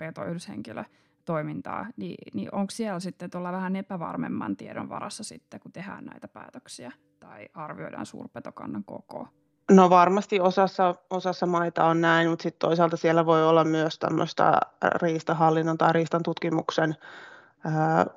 petoyhdyshenkilötoimintaa, 1.26 1.86
niin, 1.96 2.16
niin 2.34 2.48
onko 2.52 2.70
siellä 2.70 3.00
sitten 3.00 3.30
tuolla 3.30 3.52
vähän 3.52 3.76
epävarmemman 3.76 4.56
tiedon 4.56 4.88
varassa 4.88 5.24
sitten, 5.24 5.60
kun 5.60 5.72
tehdään 5.72 6.04
näitä 6.04 6.28
päätöksiä? 6.28 6.92
tai 7.20 7.48
arvioidaan 7.54 8.06
suurpetokannan 8.06 8.84
koko? 8.84 9.28
No 9.70 9.90
varmasti 9.90 10.40
osassa, 10.40 10.94
osassa 11.10 11.46
maita 11.46 11.84
on 11.84 12.00
näin, 12.00 12.28
mutta 12.28 12.42
sitten 12.42 12.68
toisaalta 12.68 12.96
siellä 12.96 13.26
voi 13.26 13.48
olla 13.48 13.64
myös 13.64 13.98
tämmöistä 13.98 14.60
riistahallinnon 15.02 15.78
tai 15.78 15.92
riistan 15.92 16.22
tutkimuksen 16.22 16.94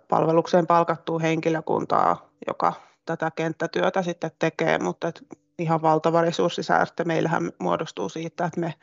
palvelukseen 0.10 0.68
palkattua 0.68 1.20
henkilökuntaa, 1.20 2.30
joka 2.48 2.74
tätä 3.06 3.32
kenttätyötä 3.36 4.02
sitten 4.02 4.32
tekee, 4.40 4.78
mutta 4.80 5.12
ihan 5.60 5.82
valtava 5.82 6.22
resurssisäästö 6.22 7.06
meillähän 7.06 7.52
muodostuu 7.60 8.10
siitä, 8.10 8.46
että 8.46 8.60
me, 8.60 8.74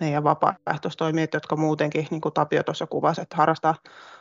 meidän 0.00 0.24
vapaaehtoistoimijat, 0.24 1.34
jotka 1.34 1.56
muutenkin, 1.56 2.06
niin 2.10 2.20
kuin 2.20 2.34
Tapio 2.34 2.62
tuossa 2.62 2.86
kuvasi, 2.86 3.20
että 3.20 3.36
harrastaa, 3.36 3.74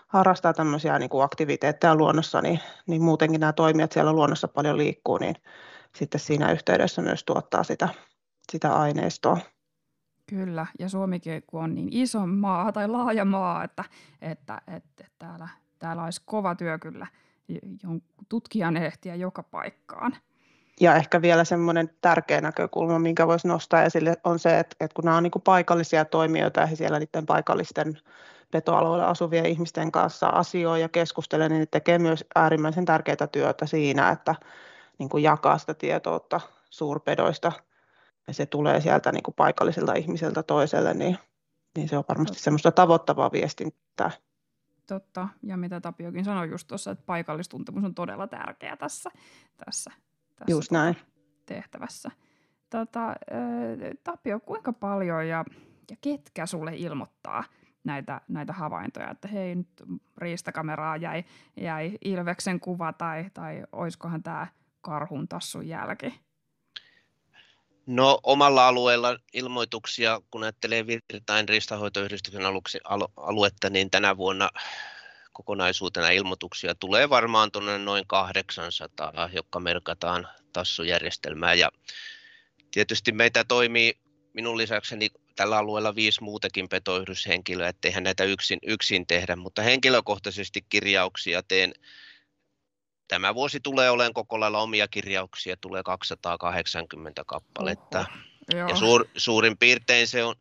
harrastaa 0.08 0.54
tämmöisiä 0.54 1.00
niin 1.00 1.10
kuin 1.10 1.24
aktiviteetteja 1.24 1.96
luonnossa, 1.96 2.42
niin, 2.42 2.60
niin 2.88 3.02
muutenkin 3.02 3.40
nämä 3.40 3.54
toimijat 3.54 3.92
siellä 3.92 4.14
luonnossa 4.14 4.48
paljon 4.48 4.78
liikkuu, 4.78 5.18
niin 5.18 5.36
sitten 5.96 6.22
siinä 6.22 6.52
yhteydessä 6.52 7.02
myös 7.02 7.24
tuottaa 7.24 7.64
sitä, 7.64 7.90
sitä 8.52 8.74
aineistoa. 8.74 9.38
Kyllä, 10.30 10.66
ja 10.80 10.90
Suomikin 10.90 11.44
kun 11.48 11.64
on 11.64 11.76
niin 11.76 11.88
iso 11.92 12.26
maa 12.28 12.72
tai 12.72 12.88
laaja 12.88 13.26
maa, 13.26 13.64
että, 13.64 13.84
että, 14.22 14.62
että, 14.68 15.04
täällä, 15.20 15.48
täällä 15.80 16.04
olisi 16.04 16.22
kova 16.26 16.56
työ 16.56 16.80
kyllä 16.80 17.08
tutkijan 18.30 18.78
ehtiä 18.78 19.16
joka 19.16 19.44
paikkaan. 19.44 20.16
Ja 20.80 20.96
ehkä 20.96 21.22
vielä 21.22 21.44
semmoinen 21.44 21.90
tärkeä 22.02 22.42
näkökulma, 22.42 23.00
minkä 23.00 23.28
voisi 23.28 23.48
nostaa 23.48 23.84
esille, 23.84 24.18
on 24.24 24.40
se, 24.40 24.60
että, 24.60 24.76
että 24.80 24.96
kun 24.96 25.06
nämä 25.06 25.18
on 25.18 25.24
niin 25.24 25.32
paikallisia 25.44 26.06
toimijoita 26.06 26.60
ja 26.60 26.76
siellä 26.76 27.00
niiden 27.00 27.26
paikallisten 27.26 27.98
petoalueella 28.52 29.08
asuvien 29.08 29.46
ihmisten 29.46 29.92
kanssa 29.92 30.28
asioi 30.28 30.82
ja 30.82 30.90
keskustelee, 30.90 31.50
niin 31.50 31.60
ne 31.60 31.66
tekee 31.66 32.00
myös 32.00 32.26
äärimmäisen 32.36 32.86
tärkeää 32.86 33.28
työtä 33.32 33.66
siinä, 33.66 34.10
että 34.10 34.36
niin 35.00 35.10
kuin 35.10 35.24
jakaa 35.24 35.58
sitä 35.58 35.74
tietoutta 35.74 36.42
suurpedoista. 36.70 37.52
Ja 38.28 38.34
se 38.34 38.46
tulee 38.46 38.82
sieltä 38.82 39.12
niin 39.12 39.24
kuin 39.24 39.36
paikallisilta 39.36 39.94
ihmisiltä 39.94 40.44
toiselle, 40.44 40.94
niin, 40.94 41.18
niin 41.76 41.90
se 41.90 41.98
on 41.98 42.04
varmasti 42.10 42.40
semmoista 42.40 42.72
tavoittavaa 42.72 43.32
viestintää. 43.32 44.12
Totta, 44.88 45.28
ja 45.44 45.58
mitä 45.58 45.82
Tapiokin 45.82 46.26
sanoi 46.26 46.50
just 46.50 46.68
tuossa, 46.68 46.92
että 46.92 47.04
paikallistuntemus 47.06 47.84
on 47.84 47.96
todella 47.96 48.28
tärkeä 48.28 48.78
tässä, 48.78 49.10
tässä 49.66 49.92
tässä 50.40 50.52
Just 50.52 50.72
näin. 50.72 50.98
tehtävässä. 51.46 52.12
Tota, 52.70 53.16
Tapio, 54.04 54.40
kuinka 54.40 54.74
paljon 54.74 55.28
ja, 55.28 55.46
ja 55.90 55.96
ketkä 56.02 56.46
sulle 56.46 56.72
ilmoittaa 56.76 57.44
näitä, 57.84 58.22
näitä 58.28 58.54
havaintoja, 58.54 59.12
että 59.12 59.28
hei 59.28 59.56
nyt 59.56 59.84
riistakameraa 60.18 60.98
jäi, 60.98 61.24
jäi 61.58 61.98
Ilveksen 62.06 62.60
kuva 62.60 62.94
tai, 62.94 63.26
tai 63.34 63.64
olisikohan 63.72 64.24
tämä 64.24 64.48
karhun 64.82 65.28
tassun 65.28 65.68
jälki? 65.68 66.20
No 67.86 68.20
omalla 68.24 68.68
alueella 68.68 69.18
ilmoituksia, 69.34 70.22
kun 70.32 70.44
ajattelee 70.44 70.88
Virtain 70.88 71.50
riistahoitoyhdistyksen 71.50 72.42
aluetta, 73.18 73.70
niin 73.70 73.92
tänä 73.92 74.18
vuonna 74.18 74.50
kokonaisuutena 75.40 76.10
ilmoituksia 76.10 76.76
tulee 76.76 77.10
varmaan 77.10 77.52
tuonne 77.52 77.78
noin 77.78 78.04
800, 78.08 79.30
jotka 79.34 79.60
merkataan 79.60 80.28
tassujärjestelmään. 80.54 81.60
Ja 81.60 81.72
tietysti 82.72 83.12
meitä 83.12 83.44
toimii 83.44 83.94
minun 84.34 84.58
lisäkseni 84.58 85.10
tällä 85.36 85.58
alueella 85.58 85.96
viisi 85.96 86.24
muutakin 86.24 86.70
petoyhdyshenkilöä, 86.70 87.68
etteihän 87.68 88.04
näitä 88.04 88.24
yksin, 88.24 88.60
yksin 88.66 89.08
tehdä, 89.08 89.36
mutta 89.36 89.62
henkilökohtaisesti 89.62 90.66
kirjauksia 90.70 91.44
teen. 91.44 91.74
Tämä 93.08 93.36
vuosi 93.36 93.60
tulee 93.60 93.90
olemaan 93.90 94.14
koko 94.14 94.40
lailla 94.40 94.60
omia 94.60 94.88
kirjauksia, 94.88 95.58
tulee 95.62 95.84
280 95.84 97.24
kappaletta. 97.28 98.06
Oho, 98.56 98.70
ja 98.70 98.76
suur, 98.76 99.08
suurin 99.18 99.58
piirtein 99.58 100.08
se 100.08 100.24
on, 100.24 100.36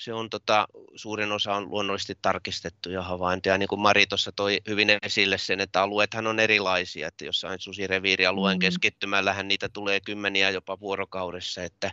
se 0.00 0.12
on 0.12 0.30
tota, 0.30 0.68
suurin 0.94 1.32
osa 1.32 1.54
on 1.54 1.70
luonnollisesti 1.70 2.18
tarkistettuja 2.22 3.02
havaintoja. 3.02 3.58
Niin 3.58 3.68
kuin 3.68 3.80
Mari 3.80 4.06
tuossa 4.06 4.32
toi 4.32 4.60
hyvin 4.68 4.88
esille 5.02 5.38
sen, 5.38 5.60
että 5.60 5.82
alueethan 5.82 6.26
on 6.26 6.40
erilaisia, 6.40 7.08
että 7.08 7.24
jossain 7.24 7.60
susireviirialueen 7.60 8.56
mm. 8.56 8.60
keskittymällähän 8.60 9.48
niitä 9.48 9.68
tulee 9.68 10.00
kymmeniä 10.00 10.50
jopa 10.50 10.80
vuorokaudessa, 10.80 11.62
että, 11.62 11.90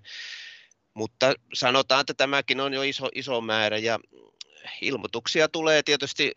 mutta 0.93 1.33
sanotaan, 1.53 2.01
että 2.01 2.13
tämäkin 2.13 2.59
on 2.59 2.73
jo 2.73 2.81
iso, 2.81 3.09
iso 3.15 3.41
määrä 3.41 3.77
ja 3.77 3.99
ilmoituksia 4.81 5.49
tulee 5.49 5.83
tietysti 5.83 6.31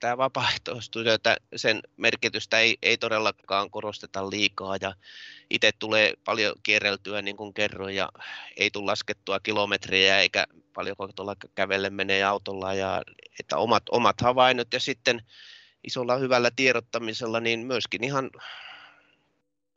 tämä 0.00 0.18
vapaaehtoistyö, 0.18 1.18
sen 1.56 1.80
merkitystä 1.96 2.58
ei, 2.58 2.78
ei 2.82 2.98
todellakaan 2.98 3.70
korosteta 3.70 4.30
liikaa 4.30 4.76
ja 4.80 4.94
itse 5.50 5.70
tulee 5.78 6.14
paljon 6.24 6.54
kierreltyä 6.62 7.22
niin 7.22 7.36
kuin 7.36 7.54
kerroin 7.54 7.96
ja 7.96 8.08
ei 8.56 8.70
tule 8.70 8.90
laskettua 8.90 9.40
kilometriä 9.40 10.20
eikä 10.20 10.46
paljonko 10.74 11.08
tuolla 11.16 11.36
kävelle 11.54 11.90
menee 11.90 12.24
autolla 12.24 12.74
ja 12.74 13.02
että 13.40 13.56
omat, 13.56 13.82
omat 13.90 14.20
havainnot 14.20 14.72
ja 14.72 14.80
sitten 14.80 15.22
isolla 15.84 16.16
hyvällä 16.16 16.50
tiedottamisella 16.56 17.40
niin 17.40 17.66
myöskin 17.66 18.04
ihan 18.04 18.30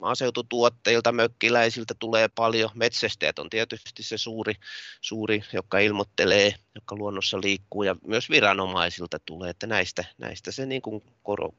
maaseututuotteilta, 0.01 1.11
mökkiläisiltä 1.11 1.93
tulee 1.99 2.27
paljon. 2.27 2.69
Metsästäjät 2.73 3.39
on 3.39 3.49
tietysti 3.49 4.03
se 4.03 4.17
suuri, 4.17 4.53
suuri 5.01 5.43
joka 5.53 5.79
ilmoittelee, 5.79 6.55
joka 6.75 6.95
luonnossa 6.95 7.41
liikkuu 7.43 7.83
ja 7.83 7.95
myös 8.07 8.29
viranomaisilta 8.29 9.19
tulee, 9.19 9.49
että 9.49 9.67
näistä, 9.67 10.05
näistä 10.17 10.51
se 10.51 10.65
niin 10.65 10.81
kuin 10.81 11.03
koro, 11.23 11.49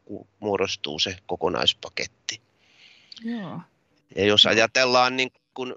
muodostuu 0.40 0.99
se 0.99 1.16
kokonaispaketti. 1.26 2.40
Joo. 3.25 3.61
Ja 4.16 4.25
jos 4.25 4.46
ajatellaan 4.46 5.16
niin 5.16 5.32
kuin 5.54 5.75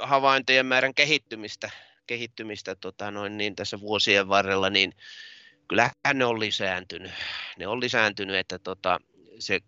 havaintojen 0.00 0.66
määrän 0.66 0.94
kehittymistä, 0.94 1.70
kehittymistä 2.06 2.74
tota 2.74 3.10
noin, 3.10 3.38
niin 3.38 3.56
tässä 3.56 3.80
vuosien 3.80 4.28
varrella, 4.28 4.70
niin 4.70 4.92
kyllähän 5.68 5.92
ne 6.14 6.24
on 6.24 6.40
lisääntynyt. 6.40 7.12
Ne 7.58 7.66
on 7.66 7.80
lisääntynyt, 7.80 8.36
että 8.36 8.58
tota, 8.58 9.00
se 9.38 9.60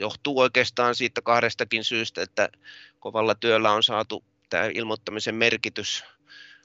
johtuu 0.00 0.38
oikeastaan 0.38 0.94
siitä 0.94 1.22
kahdestakin 1.22 1.84
syystä, 1.84 2.22
että 2.22 2.48
kovalla 3.00 3.34
työllä 3.34 3.72
on 3.72 3.82
saatu 3.82 4.24
tämä 4.50 4.64
ilmoittamisen 4.74 5.34
merkitys 5.34 6.04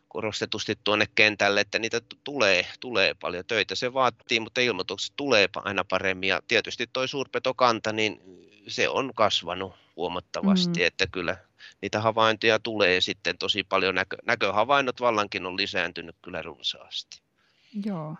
korostetusti 0.07 0.79
tuonne 0.83 1.05
kentälle, 1.15 1.61
että 1.61 1.79
niitä 1.79 2.01
tulee, 2.23 2.65
tulee 2.79 3.13
paljon 3.13 3.45
töitä. 3.45 3.75
Se 3.75 3.93
vaatii, 3.93 4.39
mutta 4.39 4.61
ilmoitukset 4.61 5.13
tulee 5.15 5.49
aina 5.55 5.83
paremmin. 5.83 6.29
Ja 6.29 6.41
tietysti 6.47 6.89
tuo 6.93 7.07
suurpetokanta, 7.07 7.93
niin 7.93 8.21
se 8.67 8.89
on 8.89 9.11
kasvanut 9.15 9.73
huomattavasti, 9.95 10.79
mm. 10.79 10.85
että 10.85 11.07
kyllä 11.07 11.37
niitä 11.81 12.01
havaintoja 12.01 12.59
tulee 12.59 13.01
sitten 13.01 13.37
tosi 13.37 13.63
paljon. 13.63 13.95
Näkö, 13.95 14.17
näköhavainnot 14.25 15.01
vallankin 15.01 15.45
on 15.45 15.57
lisääntynyt 15.57 16.15
kyllä 16.21 16.41
runsaasti. 16.41 17.21
Joo, 17.85 18.15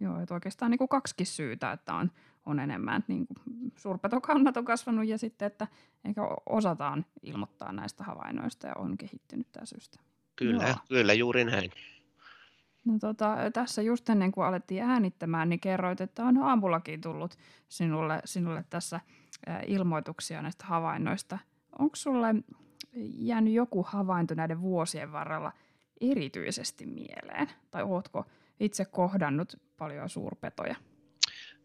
joo 0.00 0.20
että 0.20 0.34
oikeastaan 0.34 0.70
niin 0.70 0.78
kuin 0.78 0.88
kaksikin 0.88 1.26
syytä, 1.26 1.72
että 1.72 1.94
on 1.94 2.10
on 2.50 2.60
enemmän, 2.60 2.98
että 2.98 3.12
niin 3.12 3.26
kuin 3.26 3.38
suurpetokannat 3.76 4.56
on 4.56 4.64
kasvanut 4.64 5.06
ja 5.06 5.18
sitten, 5.18 5.46
että 5.46 5.66
ehkä 6.04 6.20
osataan 6.46 7.06
ilmoittaa 7.22 7.72
näistä 7.72 8.04
havainnoista 8.04 8.66
ja 8.66 8.74
on 8.76 8.98
kehittynyt 8.98 9.52
tämä 9.52 9.66
systeemi. 9.66 10.08
Kyllä, 10.36 10.64
Joo. 10.64 10.76
kyllä 10.88 11.12
juuri 11.12 11.44
näin. 11.44 11.70
No 12.84 12.98
tota, 13.00 13.36
tässä 13.52 13.82
just 13.82 14.08
ennen 14.08 14.32
kuin 14.32 14.46
alettiin 14.46 14.82
äänittämään, 14.82 15.48
niin 15.48 15.60
kerroit, 15.60 16.00
että 16.00 16.24
on 16.24 16.38
aamullakin 16.38 17.00
tullut 17.00 17.36
sinulle, 17.68 18.20
sinulle 18.24 18.64
tässä 18.70 19.00
ilmoituksia 19.66 20.42
näistä 20.42 20.64
havainnoista. 20.66 21.38
Onko 21.78 21.96
sulle 21.96 22.34
jäänyt 23.18 23.52
joku 23.52 23.86
havainto 23.88 24.34
näiden 24.34 24.60
vuosien 24.60 25.12
varrella 25.12 25.52
erityisesti 26.00 26.86
mieleen? 26.86 27.50
Tai 27.70 27.82
ootko 27.82 28.26
itse 28.60 28.84
kohdannut 28.84 29.56
paljon 29.76 30.08
suurpetoja? 30.08 30.76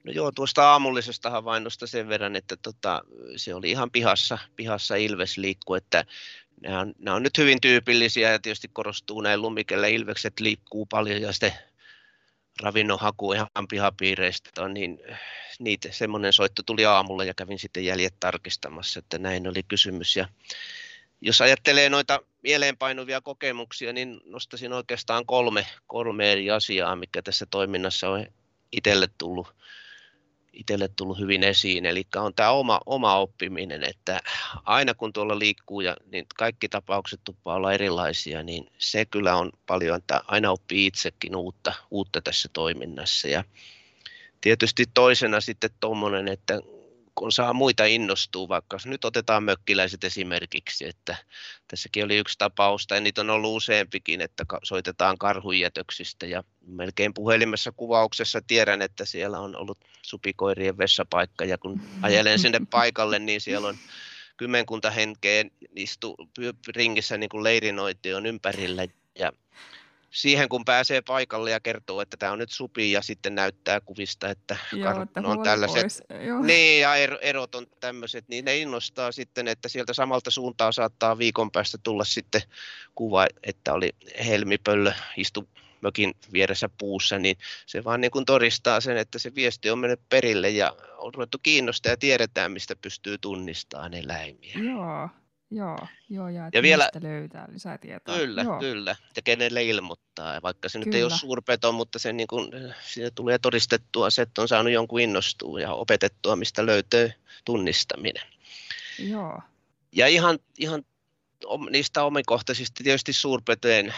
No 0.05 0.11
joo, 0.11 0.31
tuosta 0.31 0.71
aamullisesta 0.71 1.29
havainnosta 1.29 1.87
sen 1.87 2.09
verran, 2.09 2.35
että 2.35 2.55
tota, 2.57 3.03
se 3.35 3.53
oli 3.53 3.71
ihan 3.71 3.91
pihassa, 3.91 4.37
pihassa 4.55 4.95
ilves 4.95 5.37
liikku, 5.37 5.73
että 5.73 6.05
nämä 6.61 6.79
on, 6.79 6.93
nämä 6.99 7.15
on 7.15 7.23
nyt 7.23 7.37
hyvin 7.37 7.61
tyypillisiä 7.61 8.31
ja 8.31 8.39
tietysti 8.39 8.67
korostuu 8.73 9.21
näin 9.21 9.41
lumikelle, 9.41 9.91
ilvekset 9.91 10.39
liikkuu 10.39 10.85
paljon 10.85 11.21
ja 11.21 11.31
sitten 11.31 11.53
ravinnon 12.61 12.99
haku 12.99 13.33
ihan 13.33 13.67
pihapiireistä 13.69 14.63
on, 14.63 14.73
niin 14.73 14.99
niitä, 15.59 15.91
semmoinen 15.91 16.33
soitto 16.33 16.63
tuli 16.63 16.85
aamulla 16.85 17.23
ja 17.23 17.33
kävin 17.33 17.59
sitten 17.59 17.85
jäljet 17.85 18.19
tarkistamassa, 18.19 18.99
että 18.99 19.17
näin 19.17 19.47
oli 19.47 19.63
kysymys. 19.63 20.15
Ja 20.15 20.27
jos 21.21 21.41
ajattelee 21.41 21.89
noita 21.89 22.19
mieleenpainuvia 22.43 23.21
kokemuksia, 23.21 23.93
niin 23.93 24.21
nostaisin 24.25 24.73
oikeastaan 24.73 25.25
kolme, 25.25 25.67
kolme 25.87 26.31
eri 26.31 26.51
asiaa, 26.51 26.95
mikä 26.95 27.21
tässä 27.21 27.45
toiminnassa 27.45 28.09
on 28.09 28.25
itselle 28.71 29.07
tullut 29.17 29.55
itselle 30.55 30.87
tullut 30.87 31.19
hyvin 31.19 31.43
esiin, 31.43 31.85
eli 31.85 32.07
on 32.15 32.33
tämä 32.33 32.51
oma, 32.51 32.79
oma 32.85 33.15
oppiminen, 33.15 33.83
että 33.83 34.21
aina 34.63 34.93
kun 34.93 35.13
tuolla 35.13 35.39
liikkuu 35.39 35.81
ja 35.81 35.97
niin 36.11 36.25
kaikki 36.35 36.69
tapaukset 36.69 37.21
tuppaa 37.23 37.55
olla 37.55 37.73
erilaisia, 37.73 38.43
niin 38.43 38.67
se 38.77 39.05
kyllä 39.05 39.35
on 39.35 39.51
paljon, 39.67 39.97
että 39.97 40.21
aina 40.27 40.51
oppii 40.51 40.85
itsekin 40.85 41.35
uutta, 41.35 41.73
uutta 41.91 42.21
tässä 42.21 42.49
toiminnassa. 42.53 43.27
Ja 43.27 43.43
tietysti 44.41 44.85
toisena 44.93 45.41
sitten 45.41 45.69
tuommoinen, 45.79 46.27
että 46.27 46.61
kun 47.15 47.31
saa 47.31 47.53
muita 47.53 47.85
innostua, 47.85 48.47
vaikka 48.47 48.77
nyt 48.85 49.05
otetaan 49.05 49.43
mökkiläiset 49.43 50.03
esimerkiksi, 50.03 50.85
että 50.87 51.15
tässäkin 51.67 52.05
oli 52.05 52.17
yksi 52.17 52.37
tapaus, 52.37 52.87
tai 52.87 53.01
niitä 53.01 53.21
on 53.21 53.29
ollut 53.29 53.55
useampikin, 53.55 54.21
että 54.21 54.45
soitetaan 54.63 55.17
karhujätöksistä 55.17 56.25
ja 56.25 56.43
melkein 56.67 57.13
puhelimessa 57.13 57.71
kuvauksessa 57.71 58.41
tiedän, 58.47 58.81
että 58.81 59.05
siellä 59.05 59.39
on 59.39 59.55
ollut 59.55 59.77
supikoirien 60.01 60.77
vessapaikka 60.77 61.45
ja 61.45 61.57
kun 61.57 61.81
ajelen 62.01 62.39
sinne 62.39 62.59
paikalle, 62.71 63.19
niin 63.19 63.41
siellä 63.41 63.67
on 63.67 63.77
kymmenkunta 64.37 64.89
henkeä 64.89 65.45
istu 65.75 66.15
ringissä 66.75 67.17
niin 67.17 67.29
kuin 67.29 67.43
leirinointi 67.43 68.13
on 68.13 68.25
ympärillä 68.25 68.87
ja 69.19 69.31
siihen, 70.15 70.49
kun 70.49 70.65
pääsee 70.65 71.01
paikalle 71.01 71.51
ja 71.51 71.59
kertoo, 71.59 72.01
että 72.01 72.17
tämä 72.17 72.31
on 72.31 72.39
nyt 72.39 72.51
supi 72.51 72.91
ja 72.91 73.01
sitten 73.01 73.35
näyttää 73.35 73.81
kuvista, 73.81 74.29
että 74.29 74.57
Joo, 74.73 75.01
että 75.01 75.21
on 75.23 75.43
tällaiset. 75.43 76.03
Joo. 76.25 76.41
Niin, 76.41 76.81
ja 76.81 76.95
erot 77.21 77.55
on 77.55 77.67
tämmöiset, 77.79 78.27
niin 78.27 78.45
ne 78.45 78.57
innostaa 78.57 79.11
sitten, 79.11 79.47
että 79.47 79.69
sieltä 79.69 79.93
samalta 79.93 80.31
suuntaa 80.31 80.71
saattaa 80.71 81.17
viikon 81.17 81.51
päästä 81.51 81.77
tulla 81.83 82.03
sitten 82.03 82.41
kuva, 82.95 83.27
että 83.43 83.73
oli 83.73 83.89
helmipöllö 84.27 84.91
istu 85.17 85.49
mökin 85.81 86.13
vieressä 86.33 86.69
puussa, 86.77 87.19
niin 87.19 87.37
se 87.65 87.83
vaan 87.83 88.01
niin 88.01 88.11
kuin 88.11 88.25
todistaa 88.25 88.81
sen, 88.81 88.97
että 88.97 89.19
se 89.19 89.35
viesti 89.35 89.69
on 89.69 89.79
mennyt 89.79 90.09
perille 90.09 90.49
ja 90.49 90.75
on 90.97 91.13
ruvettu 91.13 91.37
kiinnostaa 91.43 91.91
ja 91.91 91.97
tiedetään, 91.97 92.51
mistä 92.51 92.75
pystyy 92.81 93.17
tunnistamaan 93.17 93.93
eläimiä. 93.93 94.53
Joo, 94.63 95.09
Joo, 95.51 95.77
joo 96.09 96.29
ja, 96.29 96.49
ja 96.53 96.61
vielä, 96.61 96.89
löytää 97.01 97.47
lisää 97.51 97.77
tietoa. 97.77 98.15
Kyllä, 98.15 98.41
joo. 98.41 98.59
kyllä. 98.59 98.95
Ja 99.15 99.21
kenelle 99.21 99.63
ilmoittaa. 99.63 100.41
Vaikka 100.41 100.69
se 100.69 100.79
kyllä. 100.79 100.85
nyt 100.85 100.95
ei 100.95 101.03
ole 101.03 101.17
suurpeto, 101.17 101.71
mutta 101.71 101.99
se 101.99 102.13
niin 102.13 102.27
kuin, 102.27 102.51
siinä 102.81 103.09
tulee 103.15 103.39
todistettua 103.39 104.09
se, 104.09 104.21
että 104.21 104.41
on 104.41 104.47
saanut 104.47 104.73
jonkun 104.73 105.01
innostua 105.01 105.59
ja 105.59 105.73
opetettua, 105.73 106.35
mistä 106.35 106.65
löytyy 106.65 107.11
tunnistaminen. 107.45 108.23
Joo. 108.99 109.41
Ja 109.91 110.07
ihan, 110.07 110.39
ihan 110.57 110.85
niistä 111.69 112.03
omikohtaisesti 112.03 112.83
tietysti 112.83 113.13
suurpetojen 113.13 113.93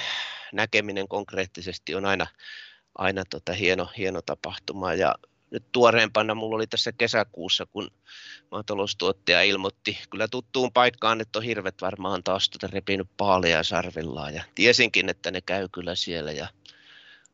näkeminen 0.54 1.08
konkreettisesti 1.08 1.96
on 1.96 2.06
aina, 2.06 2.28
aina 2.96 3.24
tota 3.30 3.54
hieno, 3.54 3.90
hieno 3.98 4.22
tapahtuma. 4.22 4.94
Ja 4.94 5.16
nyt 5.52 5.64
tuoreempana 5.72 6.36
mulla 6.36 6.56
oli 6.56 6.68
tässä 6.68 6.92
kesäkuussa, 6.92 7.66
kun 7.66 7.92
maataloustuottaja 8.52 9.44
ilmoitti 9.44 9.98
kyllä 10.10 10.28
tuttuun 10.28 10.74
paikkaan, 10.74 11.22
että 11.22 11.40
on 11.40 11.46
hirvet 11.46 11.82
varmaan 11.82 12.24
taas 12.24 12.50
tuota 12.50 12.74
repinyt 12.74 13.08
paalia 13.18 13.64
sarvillaan. 13.64 14.34
Ja 14.34 14.44
tiesinkin, 14.56 15.10
että 15.10 15.32
ne 15.32 15.42
käy 15.42 15.68
kyllä 15.72 15.96
siellä. 15.96 16.32
Ja 16.32 16.48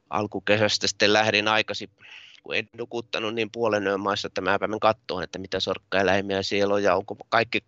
alkukesästä 0.09 0.87
sitten 0.87 1.13
lähdin 1.13 1.47
aikaisin, 1.47 1.89
kun 2.43 2.55
en 2.55 2.69
nukuttanut 2.77 3.35
niin 3.35 3.51
puolen 3.51 3.87
yön 3.87 3.99
maissa, 3.99 4.27
että 4.27 4.41
mä 4.41 4.59
päivän 4.59 4.79
kattoon, 4.79 5.23
että 5.23 5.39
mitä 5.39 5.59
sorkkaeläimiä 5.59 6.43
siellä 6.43 6.73
on 6.73 6.83
ja 6.83 6.95
onko 6.95 7.17
kaikki 7.29 7.63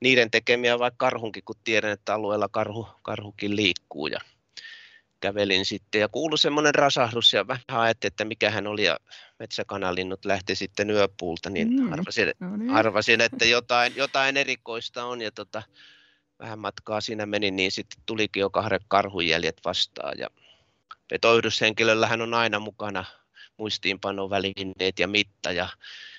niiden 0.00 0.30
tekemiä 0.30 0.78
vai 0.78 0.90
karhunkin, 0.96 1.44
kun 1.44 1.56
tiedän, 1.64 1.90
että 1.90 2.14
alueella 2.14 2.48
karhu, 2.48 2.88
karhukin 3.02 3.56
liikkuu. 3.56 4.06
Ja 4.06 4.20
kävelin 5.22 5.64
sitten 5.64 6.00
ja 6.00 6.08
kuului 6.08 6.38
semmoinen 6.38 6.74
rasahdus 6.74 7.32
ja 7.32 7.46
vähän 7.46 7.62
ajattelin, 7.70 8.12
että 8.12 8.24
mikä 8.24 8.50
hän 8.50 8.66
oli 8.66 8.84
ja 8.84 8.98
metsäkanalinnut 9.38 10.24
lähti 10.24 10.54
sitten 10.54 10.90
yöpuulta, 10.90 11.50
niin 11.50 11.68
mm, 11.68 11.92
arvasin, 11.92 12.32
no 12.40 12.56
niin. 12.56 12.70
arvasin, 12.70 13.20
että 13.20 13.44
jotain, 13.44 13.92
jotain 13.96 14.36
erikoista 14.36 15.04
on 15.04 15.20
ja 15.20 15.30
tota, 15.30 15.62
vähän 16.38 16.58
matkaa 16.58 17.00
siinä 17.00 17.26
meni, 17.26 17.50
niin 17.50 17.72
sitten 17.72 18.02
tulikin 18.06 18.40
jo 18.40 18.50
kahden 18.50 18.80
karhunjäljet 18.88 19.60
vastaan 19.64 20.18
ja 20.18 20.28
petoyhdyshenkilöllähän 21.08 22.22
on 22.22 22.34
aina 22.34 22.58
mukana 22.58 23.04
muistiinpanovälineet 23.56 24.98
ja 24.98 25.08
mitta 25.08 25.52
ja 25.52 25.68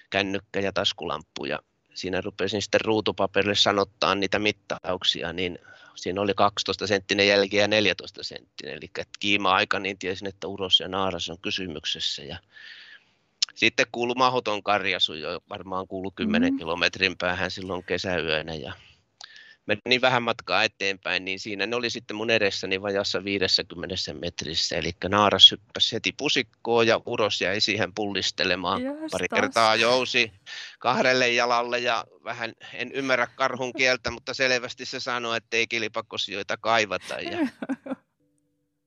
kännykkä 0.10 0.60
ja 0.60 0.74
taskulamppu 0.74 1.46
ja 1.46 1.60
siinä 1.94 2.22
rupesin 2.22 2.62
sitten 2.62 2.82
ruutupaperille 2.82 3.56
sanottaa 3.56 4.16
niitä 4.16 4.40
mittauksia, 4.40 5.34
niin 5.34 5.60
siinä 5.96 6.22
oli 6.22 6.34
12 6.34 6.88
senttinen 6.88 7.28
jälki 7.28 7.58
ja 7.58 7.68
14 7.68 8.24
senttinen, 8.24 8.76
eli 8.76 8.92
kiima-aika, 9.20 9.80
niin 9.80 9.98
tiesin, 9.98 10.28
että 10.28 10.48
uros 10.48 10.80
ja 10.80 10.88
naaras 10.88 11.30
on 11.30 11.40
kysymyksessä. 11.40 12.24
Ja 12.24 12.38
sitten 13.56 13.86
kuului 13.92 14.16
mahoton 14.18 14.64
karjasu, 14.64 15.14
jo 15.14 15.42
varmaan 15.50 15.88
kuulu 15.88 16.12
10 16.12 16.54
mm. 16.54 16.58
kilometrin 16.58 17.18
päähän 17.18 17.52
silloin 17.52 17.84
kesäyönä. 17.84 18.54
Ja 18.54 18.74
menin 19.66 20.02
vähän 20.02 20.24
matkaa 20.24 20.64
eteenpäin, 20.64 21.26
niin 21.26 21.40
siinä 21.40 21.66
ne 21.66 21.76
oli 21.76 21.90
sitten 21.90 22.18
mun 22.18 22.30
edessäni 22.30 22.82
vajassa 22.82 23.24
50 23.24 23.96
metrissä. 24.20 24.76
Eli 24.76 24.92
naaras 25.10 25.52
hyppäsi 25.52 25.96
heti 25.96 26.14
pusikkoon 26.18 26.88
ja 26.88 27.02
uros 27.06 27.42
jäi 27.42 27.62
siihen 27.62 27.94
pullistelemaan. 27.94 28.82
Yes, 28.82 29.12
Pari 29.12 29.28
taas. 29.28 29.42
kertaa 29.42 29.76
jousi 29.76 30.32
kahdelle 30.80 31.30
jalalle 31.30 31.80
ja 31.80 32.06
vähän 32.24 32.54
en 32.74 32.92
ymmärrä 32.92 33.28
karhun 33.36 33.74
kieltä, 33.74 34.12
mutta 34.12 34.34
selvästi 34.34 34.86
se 34.86 35.00
sanoi, 35.00 35.38
että 35.38 35.58
ei 35.58 35.68
kilipakosioita 35.68 36.58
kaivata. 36.58 37.20
Ja... 37.20 37.48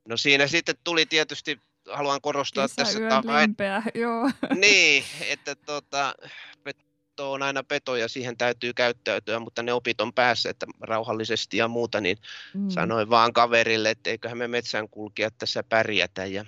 No 0.09 0.17
siinä 0.17 0.47
sitten 0.47 0.75
tuli 0.85 1.07
tietysti 1.07 1.61
haluan 1.93 2.21
korostaa 2.21 2.67
tässä 2.77 2.99
lempeä, 3.25 3.83
joo. 3.95 4.31
Niin, 4.55 5.05
että 5.21 5.55
tota, 5.55 6.15
peto 7.17 7.33
on 7.33 7.43
aina 7.43 7.63
peto 7.63 7.97
ja 7.97 8.09
siihen 8.09 8.37
täytyy 8.37 8.73
käyttäytyä, 8.73 9.39
mutta 9.39 9.63
ne 9.63 9.73
opit 9.73 10.01
on 10.01 10.13
päässä, 10.13 10.51
että 10.51 10.67
rauhallisesti 10.81 11.57
ja 11.57 11.69
muuta, 11.69 12.01
niin 12.01 12.19
mm. 12.55 12.71
sanoin 12.71 13.11
vaan 13.11 13.33
kaverille, 13.33 13.91
että 13.91 14.11
eiköhän 14.11 14.39
me 14.39 14.49
metsän 14.49 14.89
kulkea 14.89 15.31
tässä 15.31 15.63
pärjätä 15.63 16.25
ja 16.25 16.45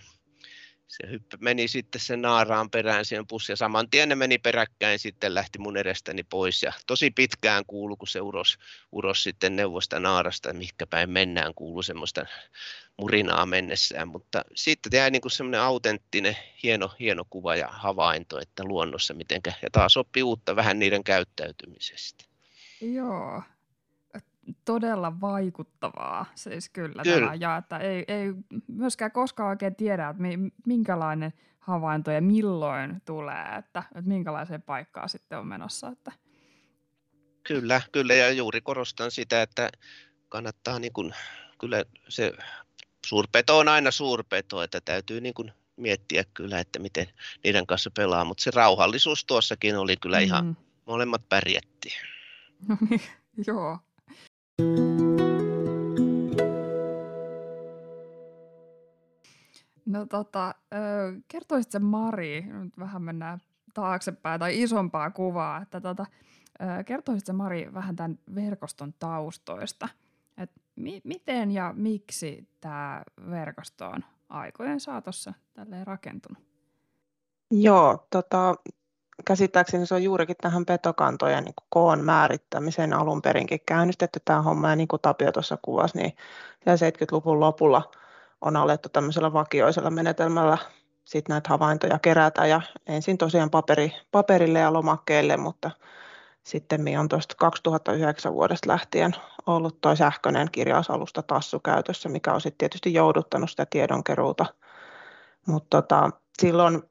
se 0.88 1.10
hyppä, 1.10 1.36
meni 1.40 1.68
sitten 1.68 2.00
se 2.00 2.16
naaraan 2.16 2.70
perään 2.70 3.04
siihen 3.04 3.26
pussi 3.26 3.52
ja 3.52 3.56
saman 3.56 3.90
tien 3.90 4.08
ne 4.08 4.14
meni 4.14 4.38
peräkkäin 4.38 4.98
sitten 4.98 5.34
lähti 5.34 5.58
mun 5.58 5.76
edestäni 5.76 6.22
pois. 6.22 6.62
Ja 6.62 6.72
tosi 6.86 7.10
pitkään 7.10 7.66
kuulu, 7.66 7.96
kun 7.96 8.08
se 8.08 8.20
uros, 8.20 8.58
uros 8.92 9.22
sitten 9.22 9.56
neuvosta 9.56 10.00
naarasta, 10.00 10.52
mihinkä 10.52 10.86
päin 10.86 11.10
mennään, 11.10 11.54
kuulu 11.54 11.82
semmoista 11.82 12.26
murinaa 12.98 13.46
mennessään, 13.46 14.08
mutta 14.08 14.44
sitten 14.54 14.96
jäi 14.98 15.10
niin 15.10 15.30
semmoinen 15.30 15.60
autenttinen, 15.60 16.36
hieno, 16.62 16.90
hieno 17.00 17.24
kuva 17.30 17.56
ja 17.56 17.68
havainto, 17.68 18.40
että 18.40 18.64
luonnossa 18.64 19.14
mitenkä, 19.14 19.52
ja 19.62 19.68
taas 19.72 19.96
oppii 19.96 20.22
uutta 20.22 20.56
vähän 20.56 20.78
niiden 20.78 21.04
käyttäytymisestä. 21.04 22.24
Joo, 22.80 23.42
todella 24.64 25.20
vaikuttavaa 25.20 26.26
siis 26.34 26.68
kyllä, 26.68 27.02
kyllä. 27.02 27.20
Tämä, 27.20 27.34
ja 27.34 27.56
että 27.56 27.78
ei, 27.78 28.04
ei 28.08 28.34
myöskään 28.66 29.12
koskaan 29.12 29.48
oikein 29.48 29.76
tiedä, 29.76 30.08
että 30.08 30.22
minkälainen 30.66 31.32
havainto 31.58 32.10
ja 32.10 32.22
milloin 32.22 33.02
tulee, 33.04 33.44
että, 33.58 33.82
että 33.94 34.08
minkälaiseen 34.08 34.62
paikkaan 34.62 35.08
sitten 35.08 35.38
on 35.38 35.46
menossa. 35.46 35.88
Että. 35.88 36.12
Kyllä, 37.42 37.80
kyllä 37.92 38.14
ja 38.14 38.30
juuri 38.30 38.60
korostan 38.60 39.10
sitä, 39.10 39.42
että 39.42 39.70
kannattaa 40.28 40.78
niin 40.78 40.92
kuin, 40.92 41.14
kyllä 41.60 41.84
se 42.08 42.32
suurpeto 43.06 43.58
on 43.58 43.68
aina 43.68 43.90
suurpeto, 43.90 44.62
että 44.62 44.80
täytyy 44.80 45.20
niin 45.20 45.34
kuin 45.34 45.52
miettiä 45.76 46.24
kyllä, 46.34 46.60
että 46.60 46.78
miten 46.78 47.06
niiden 47.44 47.66
kanssa 47.66 47.90
pelaa, 47.96 48.24
mutta 48.24 48.42
se 48.42 48.50
rauhallisuus 48.54 49.24
tuossakin 49.24 49.76
oli 49.76 49.96
kyllä 49.96 50.18
ihan, 50.18 50.46
mm. 50.46 50.56
molemmat 50.86 51.28
pärjättiin. 51.28 51.96
Joo. 53.46 53.78
No 59.86 60.06
tota, 60.06 60.54
kertoisitko 61.28 61.78
Mari, 61.78 62.42
nyt 62.42 62.78
vähän 62.78 63.02
mennään 63.02 63.40
taaksepäin 63.74 64.40
tai 64.40 64.62
isompaa 64.62 65.10
kuvaa, 65.10 65.62
että 65.62 65.80
tota, 65.80 66.06
kertoisitko 66.86 67.32
Mari 67.32 67.74
vähän 67.74 67.96
tämän 67.96 68.18
verkoston 68.34 68.94
taustoista, 68.98 69.88
että 70.38 70.60
mi- 70.76 71.00
miten 71.04 71.50
ja 71.50 71.74
miksi 71.76 72.48
tämä 72.60 73.02
verkosto 73.30 73.88
on 73.88 74.04
aikojen 74.28 74.80
saatossa 74.80 75.32
tälleen 75.52 75.86
rakentunut? 75.86 76.42
Joo, 77.50 78.06
tota, 78.10 78.54
käsittääkseni 79.24 79.86
se 79.86 79.94
on 79.94 80.02
juurikin 80.02 80.36
tähän 80.40 80.66
petokantojen 80.66 81.44
niin 81.44 81.54
koon 81.68 82.04
määrittämiseen 82.04 82.92
alun 82.92 83.22
perinkin 83.22 83.60
käynnistetty 83.66 84.20
tämä 84.24 84.42
homma. 84.42 84.70
Ja 84.70 84.76
niin 84.76 84.88
kuin 84.88 85.02
Tapio 85.02 85.32
tuossa 85.32 85.58
kuvasi, 85.62 85.98
niin 85.98 86.12
70-luvun 86.60 87.40
lopulla 87.40 87.90
on 88.40 88.56
alettu 88.56 88.88
tämmöisellä 88.88 89.32
vakioisella 89.32 89.90
menetelmällä 89.90 90.58
sit 91.04 91.28
näitä 91.28 91.48
havaintoja 91.48 91.98
kerätä 91.98 92.46
ja 92.46 92.60
ensin 92.86 93.18
tosiaan 93.18 93.50
paperi, 93.50 93.92
paperille 94.12 94.58
ja 94.58 94.72
lomakkeille, 94.72 95.36
mutta 95.36 95.70
sitten 96.44 96.98
on 97.00 97.08
tuosta 97.08 97.34
2009 97.38 98.32
vuodesta 98.32 98.68
lähtien 98.68 99.12
ollut 99.46 99.80
tuo 99.80 99.96
sähköinen 99.96 100.48
kirjausalusta 100.52 101.22
Tassu 101.22 101.60
käytössä, 101.60 102.08
mikä 102.08 102.32
on 102.32 102.40
sitten 102.40 102.58
tietysti 102.58 102.94
jouduttanut 102.94 103.50
sitä 103.50 103.66
tiedonkeruuta. 103.70 104.46
Mutta 105.46 105.82
tota, 105.82 106.10
silloin 106.42 106.82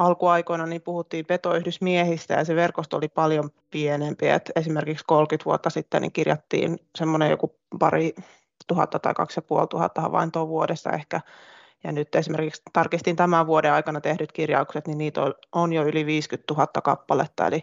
alkuaikoina 0.00 0.66
niin 0.66 0.82
puhuttiin 0.82 1.26
petoyhdysmiehistä 1.26 2.34
ja 2.34 2.44
se 2.44 2.56
verkosto 2.56 2.96
oli 2.96 3.08
paljon 3.08 3.50
pienempi. 3.70 4.28
Et 4.28 4.50
esimerkiksi 4.56 5.04
30 5.08 5.44
vuotta 5.44 5.70
sitten 5.70 6.02
niin 6.02 6.12
kirjattiin 6.12 6.78
semmoinen 6.98 7.30
joku 7.30 7.56
pari 7.78 8.14
tuhatta 8.66 8.98
tai 8.98 9.14
kaksi 9.14 9.38
ja 9.38 9.42
puoli 9.42 9.66
tuhatta 9.66 10.00
havaintoa 10.00 10.48
vuodessa 10.48 10.90
ehkä. 10.90 11.20
Ja 11.84 11.92
nyt 11.92 12.14
esimerkiksi 12.14 12.62
tarkistin 12.72 13.16
tämän 13.16 13.46
vuoden 13.46 13.72
aikana 13.72 14.00
tehdyt 14.00 14.32
kirjaukset, 14.32 14.86
niin 14.86 14.98
niitä 14.98 15.20
on 15.52 15.72
jo 15.72 15.82
yli 15.84 16.06
50 16.06 16.54
000 16.54 16.66
kappaletta, 16.66 17.46
eli 17.46 17.62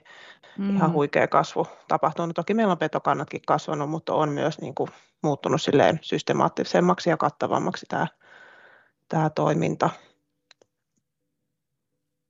mm. 0.58 0.76
ihan 0.76 0.94
huikea 0.94 1.28
kasvu 1.28 1.68
tapahtunut. 1.88 2.36
Toki 2.36 2.54
meillä 2.54 2.72
on 2.72 2.78
petokannatkin 2.78 3.42
kasvanut, 3.48 3.90
mutta 3.90 4.14
on 4.14 4.30
myös 4.30 4.62
niin 4.62 4.76
kuin 4.76 4.90
muuttunut 5.24 5.62
silleen 5.62 6.00
systemaattisemmaksi 6.02 7.10
ja 7.10 7.18
kattavammaksi 7.18 7.86
tämä, 7.90 8.08
tämä 9.10 9.30
toiminta. 9.30 9.90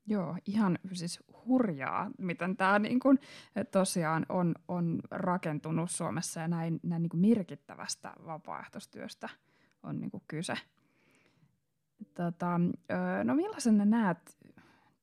Joo, 0.10 0.38
ihan 0.46 0.80
siis 0.94 1.20
hurjaa, 1.46 2.12
miten 2.18 2.58
tämä 2.58 2.80
niin 2.80 3.00
kuin, 3.00 3.20
tosiaan 3.72 4.26
on, 4.30 4.56
on 4.68 5.00
rakentunut 5.12 5.92
Suomessa 5.92 6.40
ja 6.40 6.48
näin, 6.48 6.80
näin 6.84 7.02
niin 7.02 7.22
merkittävästä 7.38 8.14
vapaaehtoistyöstä 8.26 9.30
on 9.84 10.00
niin 10.00 10.12
kyse. 10.28 10.54
Tota, 12.14 12.60
no 13.24 13.36
millaisena 13.36 13.86
näet 13.86 14.38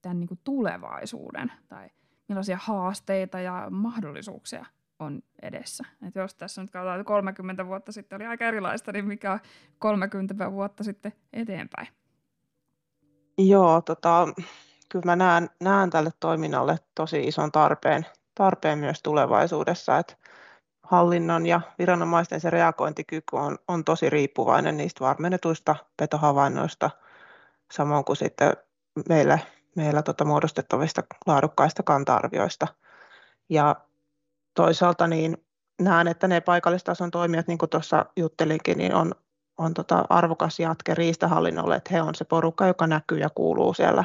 tämän 0.02 0.20
niin 0.20 0.40
tulevaisuuden 0.44 1.52
tai 1.68 1.90
millaisia 2.28 2.58
haasteita 2.62 3.40
ja 3.40 3.66
mahdollisuuksia 3.70 4.66
on 4.98 5.22
edessä? 5.42 5.84
Et 6.08 6.14
jos 6.14 6.34
tässä 6.34 6.62
nyt 6.62 6.70
katsotaan, 6.70 7.04
30 7.04 7.66
vuotta 7.66 7.92
sitten 7.92 8.16
oli 8.16 8.26
aika 8.26 8.44
erilaista, 8.44 8.92
niin 8.92 9.06
mikä 9.06 9.32
on 9.32 9.40
30 9.78 10.52
vuotta 10.52 10.84
sitten 10.84 11.12
eteenpäin? 11.32 11.88
Joo, 13.38 13.82
tota, 13.82 14.28
kyllä 14.94 15.06
mä 15.06 15.16
näen, 15.16 15.50
näen 15.60 15.90
tälle 15.90 16.10
toiminnalle 16.20 16.78
tosi 16.94 17.24
ison 17.24 17.52
tarpeen, 17.52 18.06
tarpeen 18.34 18.78
myös 18.78 19.02
tulevaisuudessa, 19.02 19.98
että 19.98 20.16
hallinnon 20.82 21.46
ja 21.46 21.60
viranomaisten 21.78 22.40
se 22.40 22.50
reagointikyky 22.50 23.36
on, 23.36 23.58
on 23.68 23.84
tosi 23.84 24.10
riippuvainen 24.10 24.76
niistä 24.76 25.04
varmennetuista 25.04 25.76
petohavainnoista, 25.96 26.90
samoin 27.72 28.04
kuin 28.04 28.16
sitten 28.16 28.52
meillä, 29.08 29.38
meillä 29.76 30.02
tota 30.02 30.24
muodostettavista 30.24 31.02
laadukkaista 31.26 31.82
kanta-arvioista. 31.82 32.66
Ja 33.48 33.76
toisaalta 34.54 35.06
niin 35.06 35.44
näen, 35.80 36.08
että 36.08 36.28
ne 36.28 36.40
paikallistason 36.40 37.10
toimijat, 37.10 37.46
niin 37.46 37.58
kuin 37.58 37.70
tuossa 37.70 38.06
juttelinkin, 38.16 38.78
niin 38.78 38.94
on, 38.94 39.14
on 39.58 39.74
tota 39.74 40.04
arvokas 40.08 40.60
jatke 40.60 40.94
riistahallinnolle, 40.94 41.76
että 41.76 41.90
he 41.94 42.02
on 42.02 42.14
se 42.14 42.24
porukka, 42.24 42.66
joka 42.66 42.86
näkyy 42.86 43.18
ja 43.18 43.30
kuuluu 43.34 43.74
siellä 43.74 44.04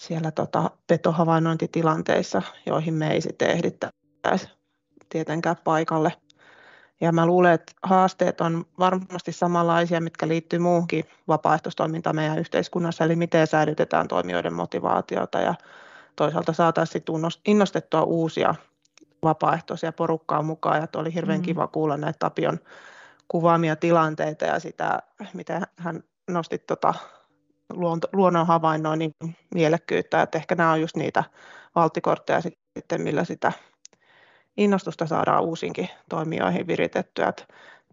siellä 0.00 0.30
tota 0.30 0.70
petohavainnointitilanteissa, 0.86 2.42
joihin 2.66 2.94
me 2.94 3.10
ei 3.10 3.20
sitten 3.20 3.50
ehdittäisi 3.50 4.48
tietenkään 5.08 5.56
paikalle. 5.64 6.12
Ja 7.00 7.12
mä 7.12 7.26
luulen, 7.26 7.52
että 7.52 7.72
haasteet 7.82 8.40
on 8.40 8.64
varmasti 8.78 9.32
samanlaisia, 9.32 10.00
mitkä 10.00 10.28
liittyy 10.28 10.58
muuhunkin 10.58 11.04
vapaaehtoistoimintaan 11.28 12.16
meidän 12.16 12.38
yhteiskunnassa, 12.38 13.04
eli 13.04 13.16
miten 13.16 13.46
säilytetään 13.46 14.08
toimijoiden 14.08 14.54
motivaatiota 14.54 15.38
ja 15.38 15.54
toisaalta 16.16 16.52
saataisiin 16.52 17.04
innostettua 17.46 18.02
uusia 18.02 18.54
vapaaehtoisia 19.22 19.92
porukkaa 19.92 20.42
mukaan. 20.42 20.80
Ja 20.80 21.00
oli 21.00 21.14
hirveän 21.14 21.40
mm. 21.40 21.44
kiva 21.44 21.66
kuulla 21.66 21.96
näitä 21.96 22.18
Tapion 22.18 22.58
kuvaamia 23.28 23.76
tilanteita 23.76 24.44
ja 24.44 24.58
sitä, 24.58 24.98
miten 25.34 25.62
hän 25.76 26.04
nosti 26.30 26.58
tota 26.58 26.94
luonnon 28.12 28.46
havainnoinnin 28.46 29.14
mielekkyyttä, 29.54 30.22
että 30.22 30.38
ehkä 30.38 30.54
nämä 30.54 30.72
on 30.72 30.80
just 30.80 30.96
niitä 30.96 31.24
valttikortteja 31.74 32.40
sitten, 32.40 33.02
millä 33.02 33.24
sitä 33.24 33.52
innostusta 34.56 35.06
saadaan 35.06 35.44
uusinkin 35.44 35.88
toimijoihin 36.08 36.66
viritettyä. 36.66 37.32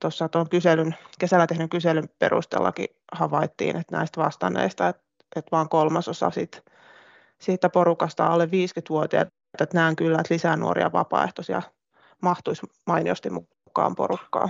Tuossa 0.02 0.30
tuon 0.30 0.50
kyselyn, 0.50 0.96
kesällä 1.20 1.48
tehdyn 1.48 1.70
kyselyn 1.70 2.10
perusteellakin 2.20 2.88
havaittiin, 3.12 3.76
että 3.76 3.98
näistä 3.98 4.22
vastanneista, 4.22 4.88
että, 4.88 5.04
että 5.36 5.52
vain 5.52 5.70
kolmasosa 5.70 6.30
siitä, 6.30 6.62
siitä 7.40 7.70
porukasta 7.70 8.28
alle 8.28 8.46
50-vuotiaat, 8.46 9.28
että 9.62 9.78
näen 9.78 9.96
kyllä, 9.96 10.20
että 10.20 10.34
lisää 10.34 10.56
nuoria 10.56 10.92
vapaaehtoisia 10.92 11.62
mahtuisi 12.22 12.62
mainiosti 12.86 13.30
mukaan 13.30 13.96
porukkaan. 13.96 14.50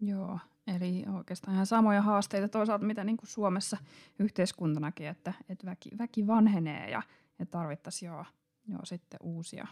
Joo, 0.00 0.38
Eli 0.66 1.04
oikeastaan 1.16 1.54
ihan 1.54 1.66
samoja 1.66 2.02
haasteita 2.02 2.48
toisaalta, 2.48 2.84
mitä 2.84 3.04
niin 3.04 3.16
kuin 3.16 3.28
Suomessa 3.28 3.76
yhteiskuntanakin, 4.18 5.06
että, 5.06 5.32
että 5.48 5.66
väki, 5.66 5.90
väki 5.98 6.26
vanhenee 6.26 6.90
ja, 6.90 7.02
ja 7.38 7.46
tarvittaisiin 7.46 8.06
jo, 8.06 8.24
jo 8.68 8.78
sitten 8.84 9.18
uusia, 9.22 9.66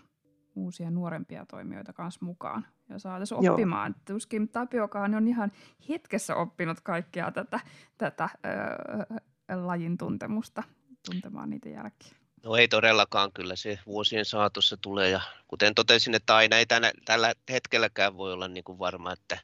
uusia 0.54 0.90
nuorempia 0.90 1.46
toimijoita 1.46 1.92
kanssa 1.92 2.24
mukaan 2.24 2.66
ja 2.88 2.98
saataisiin 2.98 3.50
oppimaan. 3.50 3.94
Joo. 3.96 4.14
Tuskin 4.14 4.48
Tapiokaan 4.48 5.14
on 5.14 5.28
ihan 5.28 5.52
hetkessä 5.88 6.36
oppinut 6.36 6.80
kaikkea 6.80 7.30
tätä, 7.30 7.60
tätä 7.98 8.28
ö, 9.50 9.56
lajin 9.62 9.98
tuntemusta 9.98 10.62
tuntemaan 11.10 11.50
niitä 11.50 11.68
jälkeen. 11.68 12.16
No 12.44 12.56
ei 12.56 12.68
todellakaan, 12.68 13.32
kyllä 13.32 13.56
se 13.56 13.78
vuosien 13.86 14.24
saatossa 14.24 14.76
tulee 14.76 15.10
ja 15.10 15.20
kuten 15.48 15.74
totesin, 15.74 16.14
että 16.14 16.36
aina 16.36 16.56
ei 16.56 16.66
tänä, 16.66 16.92
tällä 17.04 17.32
hetkelläkään 17.50 18.16
voi 18.16 18.32
olla 18.32 18.48
niin 18.48 18.64
kuin 18.64 18.78
varma, 18.78 19.12
että 19.12 19.38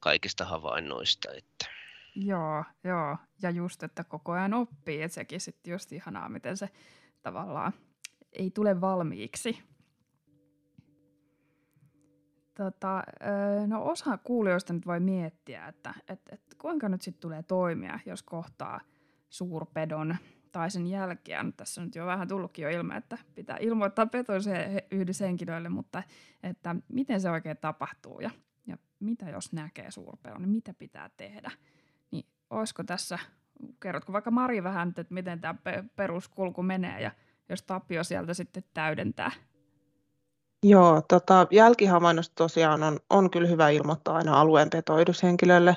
kaikista 0.00 0.44
havainnoista. 0.44 1.32
Että. 1.32 1.66
Joo, 2.14 2.64
joo, 2.84 3.16
ja 3.42 3.50
just, 3.50 3.82
että 3.82 4.04
koko 4.04 4.32
ajan 4.32 4.54
oppii, 4.54 5.02
että 5.02 5.14
sekin 5.14 5.40
sitten 5.40 5.70
just 5.70 5.92
ihanaa, 5.92 6.28
miten 6.28 6.56
se 6.56 6.68
tavallaan 7.22 7.72
ei 8.32 8.50
tule 8.50 8.80
valmiiksi. 8.80 9.62
Tota, 12.54 13.02
no 13.66 13.84
osa 13.84 14.18
kuulijoista 14.18 14.72
nyt 14.72 14.86
voi 14.86 15.00
miettiä, 15.00 15.66
että 15.68 15.94
et, 16.08 16.20
et 16.32 16.42
kuinka 16.58 16.88
nyt 16.88 17.02
sitten 17.02 17.20
tulee 17.20 17.42
toimia, 17.42 17.98
jos 18.06 18.22
kohtaa 18.22 18.80
suurpedon 19.30 20.16
tai 20.52 20.70
sen 20.70 20.86
jälkeen, 20.86 21.52
tässä 21.52 21.80
on 21.80 21.86
nyt 21.86 21.94
jo 21.94 22.06
vähän 22.06 22.28
tullutkin 22.28 22.62
jo 22.62 22.70
ilme, 22.70 22.96
että 22.96 23.18
pitää 23.34 23.56
ilmoittaa 23.60 24.06
petoiseen 24.06 24.82
yhdyshenkilöille, 24.90 25.68
mutta 25.68 26.02
että 26.42 26.76
miten 26.88 27.20
se 27.20 27.30
oikein 27.30 27.56
tapahtuu 27.56 28.20
ja 28.20 28.30
mitä 29.02 29.30
jos 29.30 29.52
näkee 29.52 29.90
suurpedon, 29.90 30.42
niin 30.42 30.50
mitä 30.50 30.74
pitää 30.74 31.10
tehdä. 31.16 31.50
Niin 32.10 32.26
olisiko 32.50 32.84
tässä, 32.84 33.18
kerrotko 33.80 34.12
vaikka 34.12 34.30
Mari 34.30 34.62
vähän, 34.62 34.88
että 34.88 35.14
miten 35.14 35.40
tämä 35.40 35.54
peruskulku 35.96 36.62
menee 36.62 37.00
ja 37.00 37.10
jos 37.48 37.62
Tapio 37.62 38.04
sieltä 38.04 38.34
sitten 38.34 38.64
täydentää. 38.74 39.30
Joo, 40.62 41.02
tota, 41.08 41.46
jälkihavainnosta 41.50 42.34
tosiaan 42.34 42.82
on, 42.82 43.00
on 43.10 43.30
kyllä 43.30 43.48
hyvä 43.48 43.68
ilmoittaa 43.68 44.16
aina 44.16 44.40
alueen 44.40 44.70
petoidushenkilölle, 44.70 45.76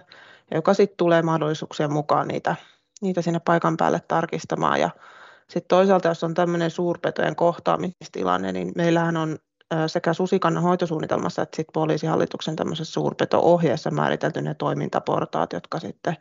joka 0.51 0.73
sitten 0.73 0.97
tulee 0.97 1.21
mahdollisuuksien 1.21 1.93
mukaan 1.93 2.27
niitä 2.27 2.55
niitä 3.01 3.21
sinne 3.21 3.39
paikan 3.39 3.77
päälle 3.77 4.01
tarkistamaan. 4.07 4.79
Ja 4.79 4.89
sitten 5.47 5.67
toisaalta, 5.67 6.07
jos 6.07 6.23
on 6.23 6.33
tämmöinen 6.33 6.71
suurpetojen 6.71 7.35
kohtaamistilanne, 7.35 8.51
niin 8.51 8.71
meillähän 8.75 9.17
on 9.17 9.37
sekä 9.87 10.13
susikannan 10.13 10.63
hoitosuunnitelmassa 10.63 11.41
että 11.41 11.55
sitten 11.55 11.73
poliisihallituksen 11.73 12.55
tämmöisessä 12.55 12.93
suurpeto-ohjeessa 12.93 13.91
määritelty 13.91 14.41
ne 14.41 14.53
toimintaportaat, 14.53 15.53
jotka 15.53 15.79
sitten 15.79 16.17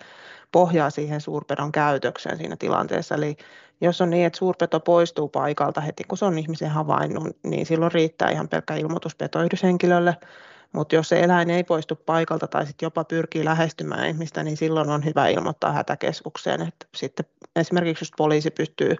pohjaa 0.52 0.90
siihen 0.90 1.20
suurpedon 1.20 1.72
käytökseen 1.72 2.36
siinä 2.36 2.56
tilanteessa. 2.56 3.14
Eli 3.14 3.36
jos 3.80 4.00
on 4.00 4.10
niin, 4.10 4.26
että 4.26 4.38
suurpeto 4.38 4.80
poistuu 4.80 5.28
paikalta 5.28 5.80
heti, 5.80 6.04
kun 6.04 6.18
se 6.18 6.24
on 6.24 6.38
ihmisen 6.38 6.70
havainnut, 6.70 7.36
niin 7.42 7.66
silloin 7.66 7.92
riittää 7.92 8.30
ihan 8.30 8.48
pelkkä 8.48 8.74
ilmoitus 8.74 9.14
petoyhdyshenkilölle. 9.14 10.16
Mutta 10.72 10.94
jos 10.94 11.08
se 11.08 11.20
eläin 11.20 11.50
ei 11.50 11.64
poistu 11.64 11.96
paikalta 11.96 12.46
tai 12.46 12.66
sitten 12.66 12.86
jopa 12.86 13.04
pyrkii 13.04 13.44
lähestymään 13.44 14.08
ihmistä, 14.08 14.42
niin 14.42 14.56
silloin 14.56 14.90
on 14.90 15.04
hyvä 15.04 15.28
ilmoittaa 15.28 15.72
hätäkeskukseen. 15.72 16.62
Et 16.62 16.88
sitten 16.94 17.26
esimerkiksi 17.56 18.02
jos 18.02 18.10
poliisi 18.16 18.50
pystyy 18.50 18.96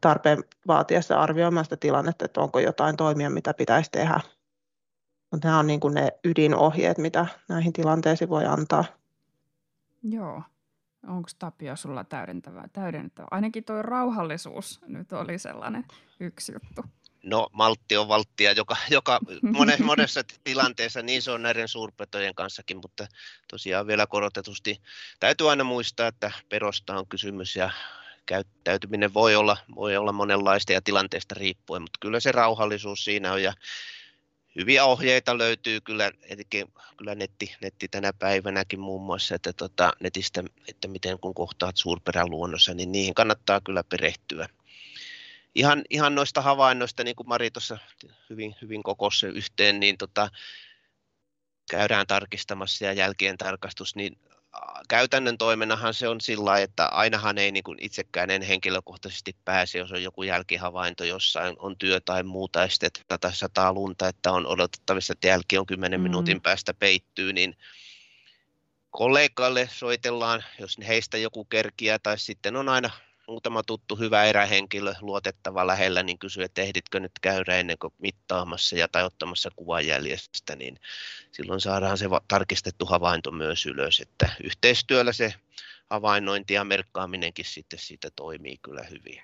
tarpeen 0.00 0.44
vaatiessa 0.66 1.20
arvioimaan 1.20 1.64
sitä 1.64 1.76
tilannetta, 1.76 2.24
että 2.24 2.40
onko 2.40 2.58
jotain 2.58 2.96
toimia, 2.96 3.30
mitä 3.30 3.54
pitäisi 3.54 3.90
tehdä. 3.90 4.20
Mutta 5.30 5.48
nämä 5.48 5.58
on 5.58 5.66
niin 5.66 5.80
kuin 5.80 5.94
ne 5.94 6.12
ydinohjeet, 6.24 6.98
mitä 6.98 7.26
näihin 7.48 7.72
tilanteisiin 7.72 8.30
voi 8.30 8.44
antaa. 8.46 8.84
Joo, 10.02 10.42
Onko 11.06 11.28
Tapio 11.38 11.76
sulla 11.76 12.04
täydentävää? 12.04 12.68
täydentävää? 12.72 13.28
Ainakin 13.30 13.64
tuo 13.64 13.82
rauhallisuus 13.82 14.80
nyt 14.86 15.12
oli 15.12 15.38
sellainen 15.38 15.84
yksi 16.20 16.52
juttu. 16.52 16.84
No 17.22 17.48
maltti 17.52 17.96
on 17.96 18.08
valttia 18.08 18.52
joka, 18.52 18.76
joka 18.90 19.18
monessa, 19.42 19.84
monessa 19.92 20.20
tilanteessa, 20.44 21.02
niin 21.02 21.22
se 21.22 21.30
on 21.30 21.42
näiden 21.42 21.68
suurpetojen 21.68 22.34
kanssakin, 22.34 22.76
mutta 22.76 23.06
tosiaan 23.50 23.86
vielä 23.86 24.06
korotetusti 24.06 24.82
täytyy 25.20 25.50
aina 25.50 25.64
muistaa, 25.64 26.06
että 26.06 26.32
perosta 26.48 26.98
on 26.98 27.08
kysymys 27.08 27.56
ja 27.56 27.70
käyttäytyminen 28.28 29.14
voi 29.14 29.36
olla, 29.36 29.56
voi 29.74 29.96
olla 29.96 30.12
monenlaista 30.12 30.72
ja 30.72 30.82
tilanteesta 30.82 31.34
riippuen, 31.38 31.82
mutta 31.82 31.98
kyllä 32.00 32.20
se 32.20 32.32
rauhallisuus 32.32 33.04
siinä 33.04 33.32
on 33.32 33.42
ja 33.42 33.52
hyviä 34.56 34.84
ohjeita 34.84 35.38
löytyy 35.38 35.80
kyllä, 35.80 36.10
etenkin 36.22 36.72
kyllä 36.96 37.14
netti, 37.14 37.54
netti 37.62 37.88
tänä 37.88 38.12
päivänäkin 38.12 38.80
muun 38.80 39.02
muassa, 39.02 39.34
että 39.34 39.52
tota, 39.52 39.92
netistä, 40.00 40.44
että 40.68 40.88
miten 40.88 41.18
kun 41.18 41.34
kohtaat 41.34 41.76
suurperän 41.76 42.30
luonnossa, 42.30 42.74
niin 42.74 42.92
niihin 42.92 43.14
kannattaa 43.14 43.60
kyllä 43.60 43.84
perehtyä. 43.84 44.48
Ihan, 45.54 45.82
ihan 45.90 46.14
noista 46.14 46.42
havainnoista, 46.42 47.04
niin 47.04 47.16
kuin 47.16 47.28
Mari 47.28 47.50
tuossa 47.50 47.78
hyvin, 48.30 48.56
hyvin 48.62 48.82
kokossa 48.82 49.26
yhteen, 49.26 49.80
niin 49.80 49.98
tota, 49.98 50.30
käydään 51.70 52.06
tarkistamassa 52.06 52.84
ja 52.84 52.92
jälkien 52.92 53.38
tarkastus, 53.38 53.96
niin 53.96 54.18
käytännön 54.88 55.38
toimenahan 55.38 55.94
se 55.94 56.08
on 56.08 56.20
sillä 56.20 56.58
että 56.58 56.86
ainahan 56.86 57.38
ei 57.38 57.52
niin 57.52 57.64
kuin 57.64 57.78
itsekään 57.80 58.30
en 58.30 58.42
henkilökohtaisesti 58.42 59.36
pääse, 59.44 59.78
jos 59.78 59.92
on 59.92 60.02
joku 60.02 60.22
jälkihavainto 60.22 61.04
jossain, 61.04 61.56
on 61.58 61.78
työ 61.78 62.00
tai 62.00 62.22
muuta 62.22 62.64
estettä 62.64 63.18
tai 63.18 63.34
sataa 63.34 63.72
lunta, 63.72 64.08
että 64.08 64.32
on 64.32 64.46
odotettavissa, 64.46 65.12
että 65.12 65.28
jälki 65.28 65.58
on 65.58 65.66
10 65.66 66.00
mm. 66.00 66.02
minuutin 66.02 66.40
päästä 66.40 66.74
peittyy, 66.74 67.32
niin 67.32 67.56
kollegalle 68.90 69.68
soitellaan, 69.72 70.44
jos 70.58 70.76
heistä 70.88 71.18
joku 71.18 71.44
kerkiää, 71.44 71.98
tai 71.98 72.18
sitten 72.18 72.56
on 72.56 72.68
aina 72.68 72.90
muutama 73.28 73.62
tuttu 73.62 73.96
hyvä 73.96 74.24
erähenkilö 74.24 74.94
luotettava 75.00 75.66
lähellä, 75.66 76.02
niin 76.02 76.18
kysyy, 76.18 76.44
että 76.44 76.62
ehditkö 76.62 77.00
nyt 77.00 77.12
käydä 77.20 77.56
ennen 77.56 77.78
kuin 77.78 77.94
mittaamassa 77.98 78.76
ja 78.76 78.88
tai 78.88 79.04
ottamassa 79.04 79.50
kuvanjäljestä, 79.56 80.56
niin 80.56 80.76
silloin 81.32 81.60
saadaan 81.60 81.98
se 81.98 82.06
tarkistettu 82.28 82.86
havainto 82.86 83.30
myös 83.30 83.66
ylös, 83.66 84.00
että 84.00 84.28
yhteistyöllä 84.44 85.12
se 85.12 85.34
havainnointi 85.90 86.54
ja 86.54 86.64
merkkaaminenkin 86.64 87.44
sitten 87.44 87.78
siitä 87.78 88.08
toimii 88.16 88.58
kyllä 88.62 88.82
hyvin. 88.90 89.22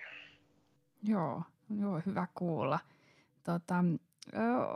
Joo, 1.03 1.43
joo 1.81 2.01
hyvä 2.07 2.27
kuulla. 2.35 2.79
Tota, 3.45 3.85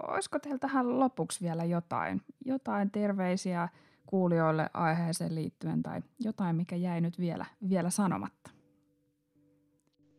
olisiko 0.08 0.38
teillä 0.38 0.58
tähän 0.58 1.00
lopuksi 1.00 1.40
vielä 1.40 1.64
jotain, 1.64 2.22
jotain 2.44 2.90
terveisiä 2.90 3.68
kuulijoille 4.06 4.70
aiheeseen 4.74 5.34
liittyen 5.34 5.82
tai 5.82 6.00
jotain, 6.20 6.56
mikä 6.56 6.76
jäi 6.76 7.00
nyt 7.00 7.18
vielä, 7.18 7.46
vielä 7.68 7.90
sanomatta? 7.90 8.57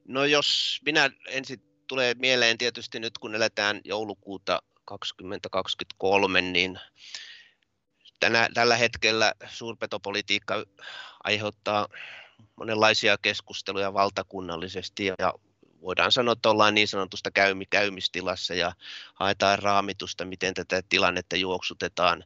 No 0.10 0.26
jos 0.26 0.80
minä 0.86 1.10
ensin 1.28 1.62
tulee 1.88 2.14
mieleen 2.14 2.58
tietysti 2.58 3.00
nyt 3.00 3.18
kun 3.18 3.36
eletään 3.36 3.82
joulukuuta 3.84 4.62
2023, 4.86 6.42
niin 6.42 6.80
tänä, 8.20 8.50
tällä 8.54 8.76
hetkellä 8.76 9.34
suurpetopolitiikka 9.50 10.66
aiheuttaa 11.24 11.88
monenlaisia 12.56 13.18
keskusteluja 13.18 13.94
valtakunnallisesti 13.94 15.06
ja 15.06 15.34
voidaan 15.82 16.12
sanoa, 16.12 16.34
että 16.34 16.50
ollaan 16.50 16.76
niin 16.76 16.88
sanotusta 16.88 17.32
käymi, 17.32 17.66
käymistilassa 17.66 18.54
ja 18.54 18.72
haetaan 19.14 19.60
raamitusta, 19.60 20.26
miten 20.26 20.54
tätä 20.54 20.82
tilannetta 20.90 21.36
juoksutetaan 21.36 22.24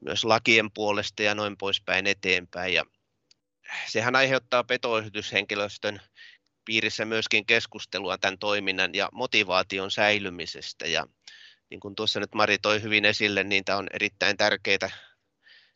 myös 0.00 0.24
lakien 0.24 0.70
puolesta 0.70 1.22
ja 1.22 1.34
noin 1.34 1.56
poispäin 1.56 2.06
eteenpäin. 2.06 2.74
Ja 2.74 2.84
sehän 3.86 4.16
aiheuttaa 4.16 4.64
petoyhdyshenkilöstön 4.64 6.00
piirissä 6.68 7.04
myöskin 7.04 7.46
keskustelua 7.46 8.18
tämän 8.18 8.38
toiminnan 8.38 8.94
ja 8.94 9.08
motivaation 9.12 9.90
säilymisestä. 9.90 10.86
Ja 10.86 11.06
niin 11.70 11.80
kuin 11.80 11.94
tuossa 11.94 12.20
nyt 12.20 12.34
Mari 12.34 12.58
toi 12.58 12.82
hyvin 12.82 13.04
esille, 13.04 13.44
niin 13.44 13.64
tämä 13.64 13.78
on 13.78 13.86
erittäin 13.92 14.36
tärkeää, 14.36 14.90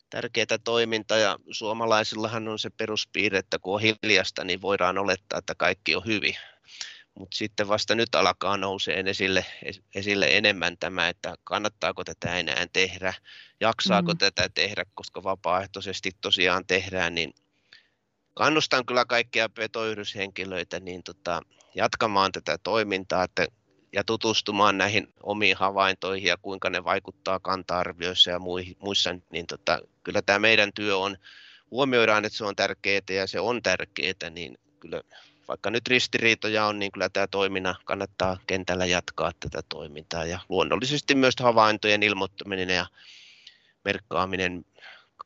tärkeää 0.09 0.57
toimintaa 0.63 1.17
ja 1.17 1.39
suomalaisillahan 1.51 2.47
on 2.47 2.59
se 2.59 2.69
peruspiirre, 2.69 3.37
että 3.37 3.59
kun 3.59 3.75
on 3.75 3.81
hiljasta, 3.81 4.43
niin 4.43 4.61
voidaan 4.61 4.97
olettaa, 4.97 5.39
että 5.39 5.55
kaikki 5.55 5.95
on 5.95 6.05
hyvin. 6.05 6.35
Mutta 7.19 7.37
sitten 7.37 7.67
vasta 7.67 7.95
nyt 7.95 8.15
alkaa 8.15 8.57
nousee 8.57 9.03
esille, 9.05 9.45
esille 9.95 10.27
enemmän 10.31 10.77
tämä, 10.77 11.09
että 11.09 11.35
kannattaako 11.43 12.03
tätä 12.03 12.35
enää 12.35 12.67
tehdä, 12.73 13.13
jaksaako 13.59 14.11
mm. 14.11 14.17
tätä 14.17 14.49
tehdä, 14.53 14.85
koska 14.93 15.23
vapaaehtoisesti 15.23 16.11
tosiaan 16.21 16.67
tehdään, 16.67 17.15
niin 17.15 17.33
kannustan 18.33 18.85
kyllä 18.85 19.05
kaikkia 19.05 19.49
petoyhdyshenkilöitä 19.49 20.79
niin 20.79 21.03
tota, 21.03 21.41
jatkamaan 21.75 22.31
tätä 22.31 22.57
toimintaa 22.57 23.23
että, 23.23 23.47
ja 23.93 24.03
tutustumaan 24.03 24.77
näihin 24.77 25.13
omiin 25.23 25.57
havaintoihin 25.57 26.27
ja 26.27 26.37
kuinka 26.37 26.69
ne 26.69 26.83
vaikuttaa 26.83 27.39
kanta-arvioissa 27.39 28.31
ja 28.31 28.39
muissa, 28.79 29.15
niin 29.31 29.47
tota, 29.47 29.79
kyllä 30.03 30.21
tämä 30.21 30.39
meidän 30.39 30.73
työ 30.73 30.97
on, 30.97 31.17
huomioidaan, 31.71 32.25
että 32.25 32.37
se 32.37 32.45
on 32.45 32.55
tärkeää 32.55 33.01
ja 33.09 33.27
se 33.27 33.39
on 33.39 33.63
tärkeää, 33.63 34.29
niin 34.29 34.57
kyllä 34.79 35.01
vaikka 35.47 35.69
nyt 35.69 35.87
ristiriitoja 35.87 36.65
on, 36.65 36.79
niin 36.79 36.91
kyllä 36.91 37.09
tämä 37.09 37.27
toiminna 37.27 37.75
kannattaa 37.85 38.37
kentällä 38.47 38.85
jatkaa 38.85 39.31
tätä 39.39 39.61
toimintaa 39.69 40.25
ja 40.25 40.39
luonnollisesti 40.49 41.15
myös 41.15 41.33
havaintojen 41.39 42.03
ilmoittaminen 42.03 42.69
ja 42.69 42.85
merkkaaminen 43.85 44.65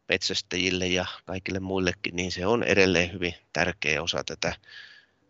metsästäjille 0.10 0.88
ja 0.88 1.06
kaikille 1.26 1.60
muillekin, 1.60 2.16
niin 2.16 2.32
se 2.32 2.46
on 2.46 2.64
edelleen 2.64 3.14
hyvin 3.14 3.34
tärkeä 3.54 4.04
osa 4.04 4.24
tätä 4.24 4.56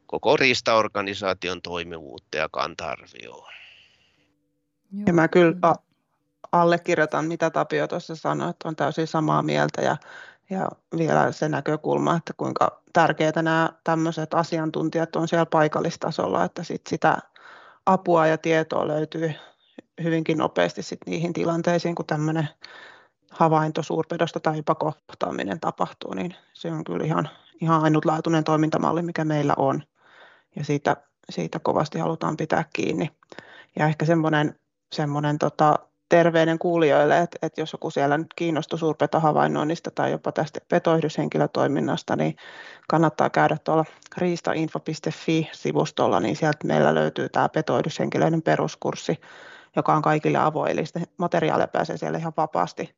koko 0.06 0.38
riistaorganisaation 0.38 1.62
toimivuutta 1.62 2.38
ja 2.38 2.50
kanta-arvioa. 2.50 3.52
Ja 5.06 5.14
mä 5.14 5.28
kyllä 5.28 5.76
allekirjoitan, 6.52 7.26
mitä 7.26 7.50
Tapio 7.50 7.88
tuossa 7.88 8.16
sanoi, 8.16 8.50
että 8.50 8.68
on 8.68 8.76
täysin 8.76 9.08
samaa 9.08 9.44
mieltä 9.44 9.82
ja, 9.82 9.98
ja 10.50 10.68
vielä 10.98 11.32
se 11.32 11.50
näkökulma, 11.50 12.16
että 12.16 12.34
kuinka 12.38 12.82
tärkeitä 12.94 13.42
nämä 13.42 13.70
tämmöiset 13.84 14.34
asiantuntijat 14.34 15.16
on 15.16 15.28
siellä 15.28 15.46
paikallistasolla, 15.46 16.44
että 16.44 16.64
sit 16.64 16.82
sitä 16.88 17.18
apua 17.86 18.28
ja 18.28 18.38
tietoa 18.38 18.88
löytyy 18.88 19.34
hyvinkin 20.04 20.38
nopeasti 20.38 20.84
sit 20.84 21.00
niihin 21.06 21.34
tilanteisiin, 21.34 21.96
kun 21.96 22.06
tämmöinen 22.06 22.50
havainto 23.32 23.84
suurpedosta 23.84 24.40
tai 24.40 24.58
jopa 24.58 24.76
kohtaaminen 24.76 25.60
tapahtuu, 25.60 26.14
niin 26.14 26.36
se 26.54 26.72
on 26.72 26.84
kyllä 26.84 27.06
ihan, 27.06 27.30
ihan 27.62 27.84
ainutlaatuinen 27.84 28.44
toimintamalli, 28.44 29.02
mikä 29.02 29.26
meillä 29.26 29.54
on. 29.58 29.84
Ja 30.56 30.64
siitä, 30.64 30.98
siitä 31.30 31.60
kovasti 31.60 32.00
halutaan 32.00 32.38
pitää 32.38 32.66
kiinni. 32.74 33.12
Ja 33.80 33.86
ehkä 33.86 34.06
semmoinen, 34.06 34.56
semmoinen 34.92 35.40
tota, 35.40 35.80
terveinen 36.10 36.60
kuulijoille, 36.60 37.18
että, 37.18 37.38
että 37.42 37.62
jos 37.62 37.74
joku 37.74 37.90
siellä 37.90 38.18
nyt 38.18 38.34
kiinnostuu 38.36 38.80
suurpetohavainnoinnista 38.80 39.92
tai 39.92 40.12
jopa 40.12 40.32
tästä 40.32 40.60
petoyhdyshenkilötoiminnasta, 40.70 42.16
niin 42.16 42.36
kannattaa 42.90 43.30
käydä 43.30 43.58
tuolla 43.64 43.86
riistainfo.fi-sivustolla, 44.18 46.20
niin 46.20 46.36
sieltä 46.36 46.68
meillä 46.68 46.96
löytyy 46.96 47.30
tämä 47.30 47.50
petoyhdyshenkilöiden 47.50 48.42
peruskurssi, 48.42 49.22
joka 49.76 49.96
on 49.96 50.02
kaikille 50.02 50.38
avoin, 50.38 50.72
eli 50.72 50.84
materiaalia 51.18 51.68
pääsee 51.68 51.98
siellä 51.98 52.18
ihan 52.18 52.34
vapaasti 52.38 52.96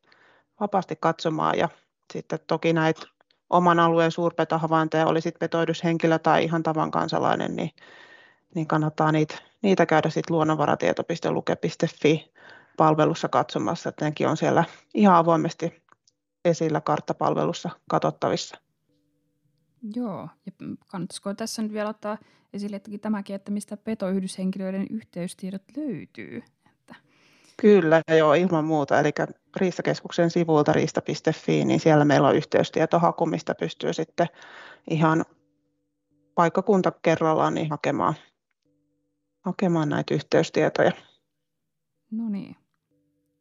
vapaasti 0.60 0.96
katsomaan 1.00 1.58
ja 1.58 1.68
sitten 2.12 2.38
toki 2.46 2.72
näitä 2.72 3.02
oman 3.50 3.80
alueen 3.80 4.10
suurpetohavaintoja, 4.10 5.06
oli 5.06 5.20
sitten 5.20 5.40
petoidushenkilö 5.40 6.18
tai 6.18 6.44
ihan 6.44 6.62
tavan 6.62 6.90
kansalainen, 6.90 7.56
niin, 7.56 7.70
niin 8.54 8.66
kannattaa 8.66 9.12
niitä, 9.12 9.38
niitä 9.62 9.86
käydä 9.86 10.10
sitten 10.10 10.36
luonnonvaratieto.luke.fi 10.36 12.32
palvelussa 12.76 13.28
katsomassa, 13.28 13.88
että 13.88 14.04
nekin 14.04 14.28
on 14.28 14.36
siellä 14.36 14.64
ihan 14.94 15.16
avoimesti 15.16 15.82
esillä 16.44 16.80
karttapalvelussa 16.80 17.70
katsottavissa. 17.90 18.56
Joo, 19.94 20.28
ja 20.46 20.52
kannattaisiko 20.86 21.34
tässä 21.34 21.62
nyt 21.62 21.72
vielä 21.72 21.88
ottaa 21.88 22.18
esille 22.52 22.80
tämäkin, 23.00 23.36
että 23.36 23.50
mistä 23.50 23.76
petoyhdyshenkilöiden 23.76 24.86
yhteystiedot 24.90 25.62
löytyy? 25.76 26.42
Kyllä, 27.60 28.02
joo, 28.18 28.34
ilman 28.34 28.64
muuta. 28.64 29.00
Eli 29.00 29.10
Riistakeskuksen 29.56 30.30
sivulta 30.30 30.72
riista.fi, 30.72 31.64
niin 31.64 31.80
siellä 31.80 32.04
meillä 32.04 32.28
on 32.28 32.36
yhteystietohaku, 32.36 33.26
mistä 33.26 33.54
pystyy 33.54 33.92
sitten 33.92 34.26
ihan 34.90 35.24
paikkakunta 36.34 36.92
kerrallaan 37.02 37.54
niin 37.54 37.70
hakemaan, 37.70 38.14
hakemaan 39.40 39.88
näitä 39.88 40.14
yhteystietoja. 40.14 40.92
No 42.10 42.28
niin. 42.28 42.56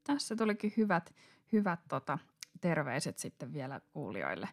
Tässä 0.04 0.36
tulikin 0.36 0.74
hyvät, 0.78 1.14
hyvät 1.52 1.80
tota, 1.90 2.18
terveiset 2.62 3.18
sitten 3.18 3.54
vielä 3.54 3.82
kuulijoille. 3.94 4.50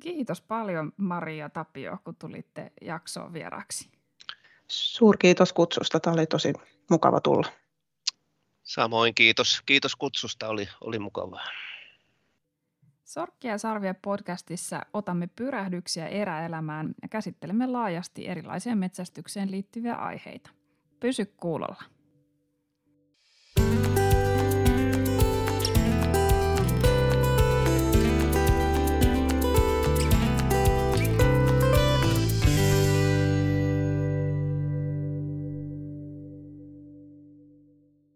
Kiitos 0.00 0.40
paljon 0.40 0.92
Maria 0.96 1.48
Tapio, 1.48 1.98
kun 2.04 2.16
tulitte 2.16 2.72
jaksoon 2.80 3.32
vieraksi. 3.32 3.90
Suurkiitos 4.68 5.52
kutsusta. 5.52 6.00
Tämä 6.00 6.14
oli 6.14 6.26
tosi 6.26 6.52
mukava 6.90 7.20
tulla. 7.20 7.61
Samoin 8.62 9.14
kiitos, 9.14 9.62
kiitos 9.66 9.96
kutsusta, 9.96 10.48
oli, 10.48 10.68
oli 10.80 10.98
mukavaa. 10.98 11.44
Sorkkia 13.04 13.50
ja 13.50 13.58
sarvia 13.58 13.94
podcastissa 13.94 14.80
otamme 14.92 15.26
pyrähdyksiä 15.26 16.08
eräelämään 16.08 16.94
ja 17.02 17.08
käsittelemme 17.08 17.66
laajasti 17.66 18.28
erilaisia 18.28 18.76
metsästykseen 18.76 19.50
liittyviä 19.50 19.94
aiheita. 19.94 20.50
Pysy 21.00 21.24
kuulolla. 21.36 21.82